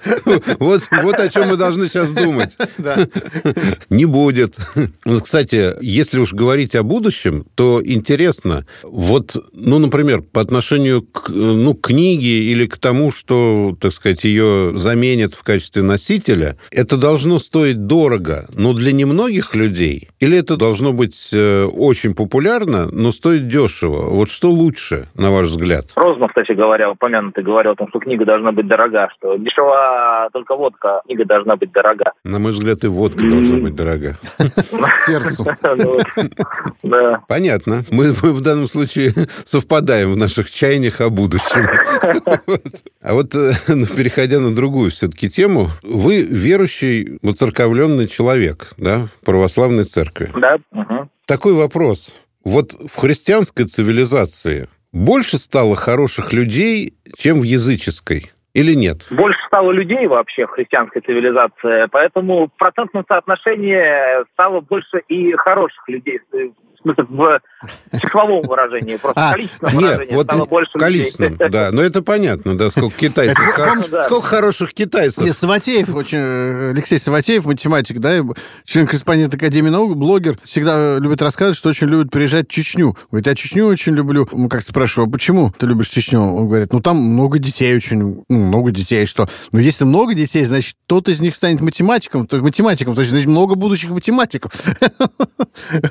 Вот 0.59 0.83
о 1.22 1.28
чем 1.28 1.48
мы 1.48 1.56
должны 1.56 1.88
сейчас 1.88 2.12
думать. 2.12 2.56
Не 3.90 4.04
будет. 4.04 4.56
Ну, 5.04 5.18
кстати, 5.18 5.74
если 5.80 6.18
уж 6.18 6.33
говорить 6.33 6.74
о 6.74 6.83
будущем, 6.83 7.44
то 7.54 7.80
интересно, 7.85 8.66
вот, 8.83 9.37
ну, 9.52 9.78
например, 9.78 10.22
по 10.22 10.40
отношению 10.40 11.02
к 11.02 11.28
ну, 11.28 11.74
книге 11.74 12.44
или 12.44 12.66
к 12.66 12.78
тому, 12.78 13.11
что, 13.11 13.76
так 13.80 13.92
сказать, 13.92 14.24
ее 14.24 14.72
заменят 14.76 15.35
в 15.35 15.42
качестве 15.42 15.83
носителя, 15.83 16.56
это 16.70 16.96
должно 16.96 17.38
стоить 17.38 17.87
дорого, 17.87 18.48
но 18.54 18.72
для 18.72 18.92
немногих 18.92 19.54
людей, 19.54 20.09
или 20.20 20.38
это 20.38 20.56
должно 20.56 20.92
быть 20.92 21.30
э, 21.33 21.64
очень 21.64 22.14
популярно, 22.14 22.88
но 22.92 23.11
стоить 23.11 23.48
дешево? 23.48 24.11
Вот 24.11 24.28
что 24.28 24.50
лучше, 24.50 25.09
на 25.14 25.30
ваш 25.30 25.48
взгляд? 25.48 25.87
Розмов, 25.96 26.30
кстати 26.30 26.52
говоря, 26.52 26.90
упомянутый, 26.90 27.44
говорил 27.44 27.72
о 27.72 27.76
том, 27.76 27.88
что 27.88 27.98
книга 27.98 28.24
должна 28.24 28.52
быть 28.52 28.66
дорога, 28.66 29.09
что 29.16 29.37
дешева 29.37 30.28
только 30.33 30.56
водка 30.56 31.02
книга 31.11 31.25
должна 31.25 31.57
быть 31.57 31.73
дорога. 31.73 32.12
На 32.25 32.38
мой 32.38 32.53
взгляд, 32.53 32.85
и 32.85 32.87
водка 32.87 33.20
должна 33.20 33.57
быть 33.57 33.75
дорога. 33.75 34.18
Сердцу. 35.07 35.46
Ну 36.83 37.18
Понятно. 37.29 37.85
Мы, 37.90 38.12
в 38.12 38.40
данном 38.40 38.66
случае 38.66 39.12
совпадаем 39.44 40.12
в 40.12 40.16
наших 40.16 40.51
чаяниях 40.51 41.01
о 41.01 41.11
будущем. 41.11 41.66
А 43.01 43.14
вот, 43.14 43.35
э, 43.35 43.53
ну, 43.68 43.87
переходя 43.87 44.40
на 44.40 44.55
другую 44.55 44.90
все-таки 44.90 45.29
тему, 45.29 45.68
вы 45.83 46.23
верующий, 46.23 47.18
воцерковленный 47.23 48.09
человек, 48.09 48.73
да, 48.77 49.09
в 49.20 49.25
православной 49.25 49.85
церкви. 49.85 50.33
Да. 50.35 50.59
Такой 51.27 51.53
вопрос. 51.53 52.14
Вот 52.44 52.73
в 52.73 52.96
христианской 52.96 53.66
цивилизации 53.66 54.68
больше 54.92 55.38
стало 55.38 55.77
хороших 55.77 56.33
людей, 56.33 56.94
чем 57.16 57.40
в 57.40 57.44
языческой? 57.44 58.33
Или 58.52 58.74
нет? 58.74 59.06
Больше 59.10 59.38
стало 59.46 59.70
людей 59.70 60.06
вообще 60.06 60.46
в 60.46 60.50
христианской 60.50 61.02
цивилизации, 61.02 61.86
поэтому 61.90 62.46
в 62.46 62.58
процентном 62.58 63.04
соотношении 63.06 64.24
стало 64.32 64.60
больше 64.60 64.98
и 65.08 65.32
хороших 65.32 65.88
людей. 65.88 66.20
В 66.81 66.83
смысле, 66.83 67.05
в 67.11 67.40
числовом 68.01 68.43
выражении, 68.49 68.97
просто 68.97 69.21
А, 69.21 69.31
в 69.31 69.33
количественном 69.35 69.75
Нет, 69.75 69.83
выражении 69.83 70.14
вот 70.14 70.25
стало 70.25 70.47
больше 70.47 70.71
в 70.75 70.79
количественном, 70.79 71.33
людей. 71.35 71.49
да. 71.51 71.71
Но 71.73 71.83
это 71.83 72.03
понятно, 72.03 72.57
да, 72.57 72.71
сколько 72.71 72.97
китайцев. 72.97 73.38
Да. 73.90 74.05
Сколько 74.05 74.27
хороших 74.27 74.73
китайцев. 74.73 75.23
Нет, 75.23 75.37
Саватеев, 75.37 75.95
очень, 75.95 76.19
э, 76.19 76.71
Алексей 76.71 76.99
Саватеев, 76.99 77.45
математик, 77.45 77.99
да, 77.99 78.16
и 78.16 78.23
член-корреспондент 78.64 79.35
Академии 79.35 79.69
наук, 79.69 79.95
блогер, 79.97 80.38
всегда 80.45 80.99
любит 80.99 81.21
рассказывать, 81.21 81.59
что 81.59 81.69
очень 81.69 81.88
любит 81.88 82.11
приезжать 82.11 82.49
в 82.49 82.51
Чечню. 82.53 82.97
Говорит, 83.11 83.27
я 83.27 83.35
Чечню 83.35 83.66
очень 83.66 83.93
люблю. 83.93 84.27
Мы 84.33 84.49
как-то 84.49 84.71
спрашиваем, 84.71 85.11
а 85.11 85.12
почему 85.12 85.53
ты 85.59 85.66
любишь 85.66 85.88
Чечню? 85.88 86.21
Он 86.21 86.49
говорит, 86.49 86.73
ну 86.73 86.81
там 86.81 86.97
много 86.97 87.38
детей 87.38 87.77
очень, 87.77 88.25
ну, 88.29 88.38
много 88.38 88.71
детей, 88.71 89.05
что? 89.05 89.29
Ну, 89.53 89.59
если 89.59 89.85
много 89.85 90.14
детей, 90.14 90.47
значит, 90.47 90.77
тот 90.87 91.09
из 91.11 91.21
них 91.21 91.37
станет 91.37 91.61
математиком, 91.61 92.27
то 92.27 92.37
есть 92.37 92.45
математиком, 92.45 92.95
то 92.95 93.03
есть, 93.03 93.11
значит, 93.11 93.29
много 93.29 93.55
будущих 93.55 93.90
математиков. 93.90 94.51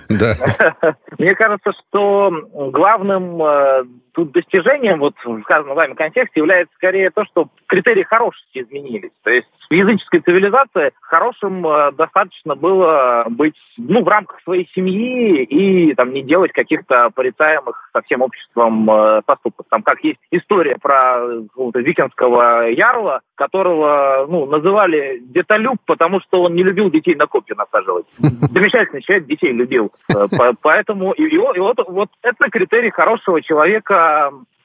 Да. 0.10 0.36
Мне 1.18 1.36
кажется, 1.36 1.72
что 1.74 2.32
главным 2.72 3.42
э, 3.42 3.84
тут 4.14 4.32
достижением 4.32 5.00
вот 5.00 5.16
в 5.24 5.42
сказанном 5.44 5.76
вами 5.76 5.94
контексте 5.94 6.40
является 6.40 6.74
скорее 6.76 7.10
то, 7.10 7.26
что 7.26 7.50
критерии 7.66 8.04
хорошести 8.04 8.64
изменились. 8.64 9.12
То 9.24 9.30
есть 9.30 9.48
в 9.70 9.74
языческой 9.74 10.22
цивилизации 10.22 10.92
хорошим 11.02 11.66
э, 11.68 11.92
достаточно 11.92 12.56
было 12.56 13.26
быть 13.30 13.56
ну, 13.78 14.04
в 14.04 14.08
рамках 14.08 14.42
своей 14.42 14.68
семьи 14.74 15.44
и 15.44 15.94
там, 15.94 16.12
не 16.12 16.24
делать 16.24 16.52
каких-то 16.52 17.10
порицаемых 17.14 17.90
со 17.94 18.02
всем 18.02 18.22
обществом 18.22 18.90
э, 18.90 19.22
поступков. 19.26 19.68
Там 19.70 19.84
как 19.84 20.04
есть 20.04 20.20
история 20.32 20.78
про 20.82 21.20
какого-то 21.48 21.80
викинского 21.80 22.70
ярла, 22.70 23.22
которого 23.36 24.26
ну, 24.28 24.46
называли 24.48 25.20
детолюб, 25.22 25.78
потому 25.86 26.20
что 26.22 26.44
он 26.44 26.56
не 26.56 26.64
любил 26.64 26.90
детей 26.90 27.16
на 27.16 27.28
копья 27.28 27.56
насаживать. 27.56 28.06
Замечательный 28.20 29.02
человек, 29.02 29.28
детей 29.28 29.52
любил. 29.52 29.92
Э, 30.10 30.28
по- 30.36 30.54
Поэтому 30.62 31.12
и, 31.14 31.24
и 31.24 31.38
вот, 31.38 31.78
вот 31.88 32.10
это 32.24 32.50
критерий 32.50 32.90
хорошего 32.90 33.42
человека 33.42 33.99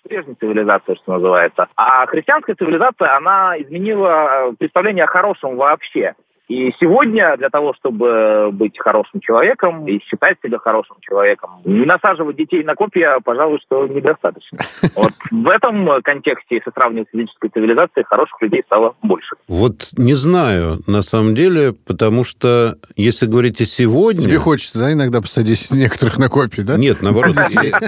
прежней 0.05 0.35
цивилизации, 0.35 0.95
что 0.95 1.15
называется. 1.15 1.69
А 1.77 2.07
христианская 2.07 2.55
цивилизация, 2.55 3.17
она 3.17 3.61
изменила 3.61 4.51
э, 4.51 4.53
представление 4.59 5.05
о 5.05 5.09
хорошем 5.09 5.57
вообще. 5.57 6.15
И 6.49 6.75
сегодня 6.79 7.37
для 7.39 7.49
того, 7.49 7.73
чтобы 7.75 8.51
быть 8.53 8.79
хорошим 8.79 9.21
человеком 9.21 9.87
и 9.87 9.99
считать 10.05 10.37
себя 10.45 10.59
хорошим 10.59 10.97
человеком, 11.01 11.63
не 11.65 11.87
насаживать 11.87 12.37
детей 12.37 12.63
на 12.63 12.75
копья, 12.75 13.19
пожалуй, 13.25 13.61
что 13.65 13.87
недостаточно. 13.87 14.59
Вот 14.95 15.13
в 15.31 15.49
этом 15.49 16.03
контексте, 16.03 16.57
если 16.57 16.71
сравнивать 16.71 17.09
с 17.09 17.13
физической 17.13 17.49
цивилизацией, 17.49 18.05
хороших 18.05 18.41
людей 18.43 18.63
стало 18.65 18.95
больше. 19.03 19.35
Вот 19.49 19.89
не 19.97 20.15
знаю, 20.15 20.81
на 20.87 21.03
самом 21.03 21.35
деле, 21.35 21.73
потому 21.73 22.23
что, 22.23 22.77
если 22.95 23.27
говорить 23.27 23.61
о 23.61 23.65
сегодня... 23.65 24.21
Тебе 24.21 24.39
хочется, 24.39 24.79
да, 24.79 24.93
иногда 24.93 25.21
посадить 25.21 25.71
некоторых 25.71 26.19
на 26.19 26.29
копии, 26.29 26.61
да? 26.61 26.77
Нет, 26.77 27.03
наоборот, 27.03 27.37
я, 27.63 27.81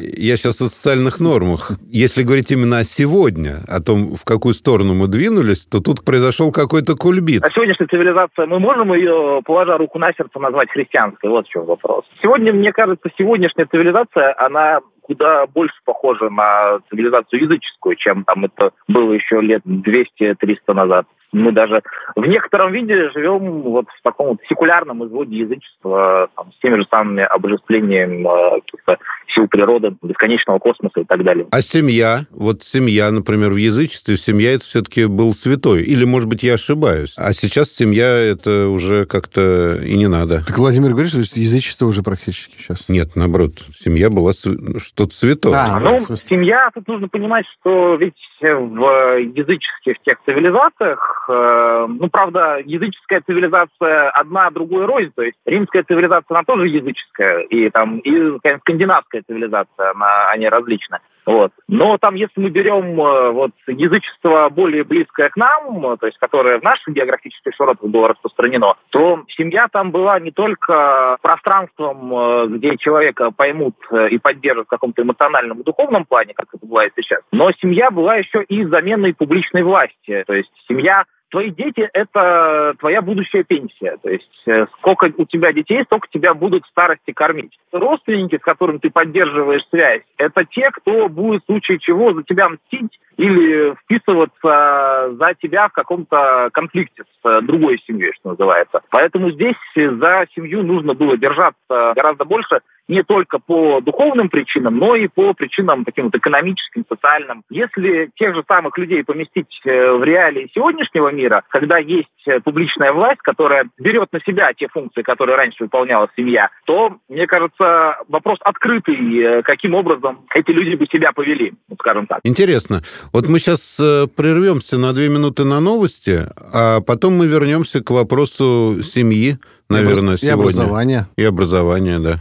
я 0.00 0.36
сейчас 0.36 0.60
о 0.60 0.68
социальных 0.68 1.18
нормах. 1.20 1.72
Если 1.90 2.22
говорить 2.22 2.50
именно 2.52 2.78
о 2.78 2.84
сегодня, 2.84 3.62
о 3.66 3.80
том, 3.80 4.14
в 4.14 4.24
какую 4.24 4.54
сторону 4.54 4.94
мы 4.94 5.08
двинулись, 5.08 5.66
то 5.66 5.80
тут 5.80 6.04
произошел 6.04 6.52
какой-то 6.52 6.96
кульбит. 6.96 7.42
А 7.42 7.50
цивилизация, 7.86 8.46
мы 8.46 8.58
можем 8.58 8.92
ее, 8.92 9.40
положа 9.44 9.78
руку 9.78 9.98
на 9.98 10.12
сердце, 10.12 10.38
назвать 10.38 10.70
христианской? 10.70 11.30
Вот 11.30 11.46
в 11.46 11.50
чем 11.50 11.64
вопрос. 11.64 12.04
Сегодня, 12.22 12.52
мне 12.52 12.72
кажется, 12.72 13.10
сегодняшняя 13.18 13.66
цивилизация, 13.66 14.34
она 14.38 14.80
куда 15.02 15.46
больше 15.46 15.76
похожа 15.84 16.28
на 16.30 16.80
цивилизацию 16.90 17.42
языческую, 17.42 17.94
чем 17.94 18.24
там 18.24 18.44
это 18.44 18.72
было 18.88 19.12
еще 19.12 19.40
лет 19.40 19.62
200-300 19.64 20.74
назад. 20.74 21.06
Мы 21.36 21.52
даже 21.52 21.82
в 22.14 22.24
некотором 22.26 22.72
виде 22.72 23.10
живем 23.10 23.60
вот 23.62 23.86
в 23.88 24.02
таком 24.02 24.28
вот 24.28 24.38
секулярном 24.48 25.06
изводе 25.06 25.36
язычества, 25.36 26.28
там, 26.34 26.50
с 26.52 26.58
теми 26.62 26.76
же 26.76 26.86
самыми 26.90 27.22
обожествлением 27.24 28.26
э, 28.26 28.60
каких-то 28.62 28.98
сил 29.34 29.46
природы, 29.48 29.94
бесконечного 30.02 30.58
космоса 30.58 31.00
и 31.00 31.04
так 31.04 31.22
далее. 31.24 31.46
А 31.50 31.60
семья? 31.60 32.20
Вот 32.30 32.62
семья, 32.62 33.10
например, 33.10 33.50
в 33.50 33.56
язычестве, 33.56 34.16
семья 34.16 34.54
это 34.54 34.64
все-таки 34.64 35.04
был 35.06 35.32
святой. 35.34 35.82
Или, 35.82 36.04
может 36.04 36.28
быть, 36.28 36.42
я 36.42 36.54
ошибаюсь. 36.54 37.14
А 37.18 37.32
сейчас 37.32 37.70
семья 37.70 38.06
это 38.16 38.68
уже 38.68 39.04
как-то 39.04 39.76
и 39.82 39.96
не 39.96 40.08
надо. 40.08 40.42
Так 40.46 40.58
Владимир 40.58 40.90
говорит, 40.92 41.10
что 41.10 41.18
язычество 41.18 41.86
уже 41.86 42.02
практически 42.02 42.56
сейчас. 42.58 42.88
Нет, 42.88 43.10
наоборот, 43.14 43.52
семья 43.78 44.08
была 44.08 44.32
св- 44.32 44.80
что-то 44.82 45.12
святое. 45.12 45.54
А, 45.54 45.80
Ну, 45.80 46.04
смысле. 46.04 46.16
семья, 46.36 46.70
тут 46.72 46.88
нужно 46.88 47.08
понимать, 47.08 47.44
что 47.60 47.96
ведь 47.96 48.14
в 48.40 49.18
языческих 49.18 49.98
тех 50.04 50.18
цивилизациях, 50.24 51.25
ну, 51.28 52.08
правда, 52.10 52.58
языческая 52.64 53.22
цивилизация 53.26 54.10
одна, 54.10 54.50
другой 54.50 54.86
рознь, 54.86 55.12
то 55.14 55.22
есть 55.22 55.36
римская 55.44 55.82
цивилизация, 55.84 56.36
она 56.36 56.44
тоже 56.44 56.68
языческая, 56.68 57.40
и 57.40 57.70
там, 57.70 57.98
и 57.98 58.38
скандинавская 58.60 59.22
цивилизация, 59.26 59.90
она, 59.90 60.30
они 60.30 60.48
различны. 60.48 60.98
Вот. 61.26 61.50
Но 61.66 61.98
там, 61.98 62.14
если 62.14 62.40
мы 62.40 62.50
берем 62.50 63.00
э, 63.00 63.30
вот, 63.32 63.50
язычество 63.66 64.48
более 64.48 64.84
близкое 64.84 65.28
к 65.28 65.36
нам, 65.36 65.84
э, 65.84 65.96
то 65.96 66.06
есть 66.06 66.18
которое 66.18 66.60
в 66.60 66.62
наших 66.62 66.94
географических 66.94 67.52
широтах 67.52 67.90
было 67.90 68.08
распространено, 68.08 68.74
то 68.90 69.24
семья 69.36 69.66
там 69.66 69.90
была 69.90 70.20
не 70.20 70.30
только 70.30 71.18
пространством, 71.20 72.14
э, 72.14 72.46
где 72.50 72.76
человека 72.76 73.32
поймут 73.32 73.74
э, 73.90 74.10
и 74.10 74.18
поддержат 74.18 74.66
в 74.66 74.70
каком-то 74.70 75.02
эмоциональном 75.02 75.60
и 75.60 75.64
духовном 75.64 76.04
плане, 76.04 76.32
как 76.32 76.46
это 76.54 76.64
бывает 76.64 76.92
сейчас, 76.94 77.22
но 77.32 77.50
семья 77.60 77.90
была 77.90 78.14
еще 78.14 78.44
и 78.44 78.64
заменой 78.64 79.12
публичной 79.12 79.64
власти. 79.64 80.22
То 80.28 80.32
есть 80.32 80.52
семья 80.68 81.06
Твои 81.30 81.50
дети– 81.50 81.88
это 81.92 82.74
твоя 82.78 83.02
будущая 83.02 83.42
пенсия. 83.42 83.96
То 84.02 84.10
есть 84.10 84.42
э, 84.46 84.66
сколько 84.78 85.12
у 85.16 85.24
тебя 85.24 85.52
детей, 85.52 85.82
столько 85.84 86.08
тебя 86.08 86.34
будут 86.34 86.64
в 86.64 86.68
старости 86.68 87.12
кормить. 87.12 87.58
Родственники, 87.72 88.36
с 88.36 88.42
которыми 88.42 88.78
ты 88.78 88.90
поддерживаешь 88.90 89.66
связь, 89.68 90.02
это 90.18 90.44
те, 90.44 90.70
кто 90.70 91.08
будет 91.08 91.42
в 91.42 91.46
случае 91.46 91.78
чего 91.80 92.12
за 92.14 92.22
тебя 92.22 92.48
мстить 92.48 93.00
или 93.16 93.74
вписываться 93.74 95.14
за 95.18 95.34
тебя 95.40 95.68
в 95.68 95.72
каком-то 95.72 96.50
конфликте 96.52 97.02
с 97.02 97.28
э, 97.28 97.40
другой 97.42 97.82
семьей, 97.86 98.12
что 98.14 98.30
называется. 98.30 98.82
Поэтому 98.90 99.30
здесь 99.30 99.56
за 99.74 100.26
семью 100.34 100.62
нужно 100.62 100.94
было 100.94 101.16
держаться 101.16 101.92
гораздо 101.94 102.24
больше 102.24 102.60
не 102.88 103.02
только 103.02 103.38
по 103.38 103.80
духовным 103.80 104.28
причинам, 104.28 104.78
но 104.78 104.94
и 104.94 105.08
по 105.08 105.34
причинам 105.34 105.84
таким 105.84 106.04
вот 106.04 106.14
экономическим, 106.14 106.84
социальным. 106.88 107.42
Если 107.50 108.10
тех 108.16 108.34
же 108.34 108.44
самых 108.46 108.78
людей 108.78 109.02
поместить 109.04 109.60
э, 109.64 109.92
в 109.92 110.04
реалии 110.04 110.50
сегодняшнего 110.54 111.10
мира, 111.10 111.42
когда 111.48 111.78
есть 111.78 112.08
э, 112.26 112.40
публичная 112.40 112.92
власть, 112.92 113.20
которая 113.22 113.68
берет 113.78 114.12
на 114.12 114.20
себя 114.20 114.52
те 114.54 114.68
функции, 114.68 115.02
которые 115.02 115.36
раньше 115.36 115.64
выполняла 115.64 116.08
семья, 116.16 116.50
то, 116.64 116.96
мне 117.08 117.26
кажется, 117.26 117.96
вопрос 118.08 118.38
открытый, 118.42 119.18
э, 119.18 119.42
каким 119.42 119.74
образом 119.74 120.26
эти 120.34 120.50
люди 120.50 120.76
бы 120.76 120.86
себя 120.86 121.12
повели, 121.12 121.54
вот 121.68 121.78
скажем 121.80 122.06
так. 122.06 122.20
Интересно. 122.22 122.82
Вот 123.12 123.28
мы 123.28 123.38
сейчас 123.38 123.76
прервемся 124.16 124.78
на 124.78 124.92
две 124.92 125.08
минуты 125.08 125.44
на 125.44 125.60
новости, 125.60 126.26
а 126.36 126.80
потом 126.80 127.14
мы 127.14 127.26
вернемся 127.26 127.82
к 127.82 127.90
вопросу 127.90 128.80
семьи, 128.82 129.38
наверное, 129.68 130.14
И 130.14 130.18
сегодня. 130.18 130.34
образование. 130.34 131.06
И 131.16 131.24
образования, 131.24 131.98
да. 131.98 132.20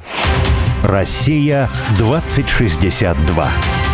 Россия 0.86 1.67
2062. 1.98 3.85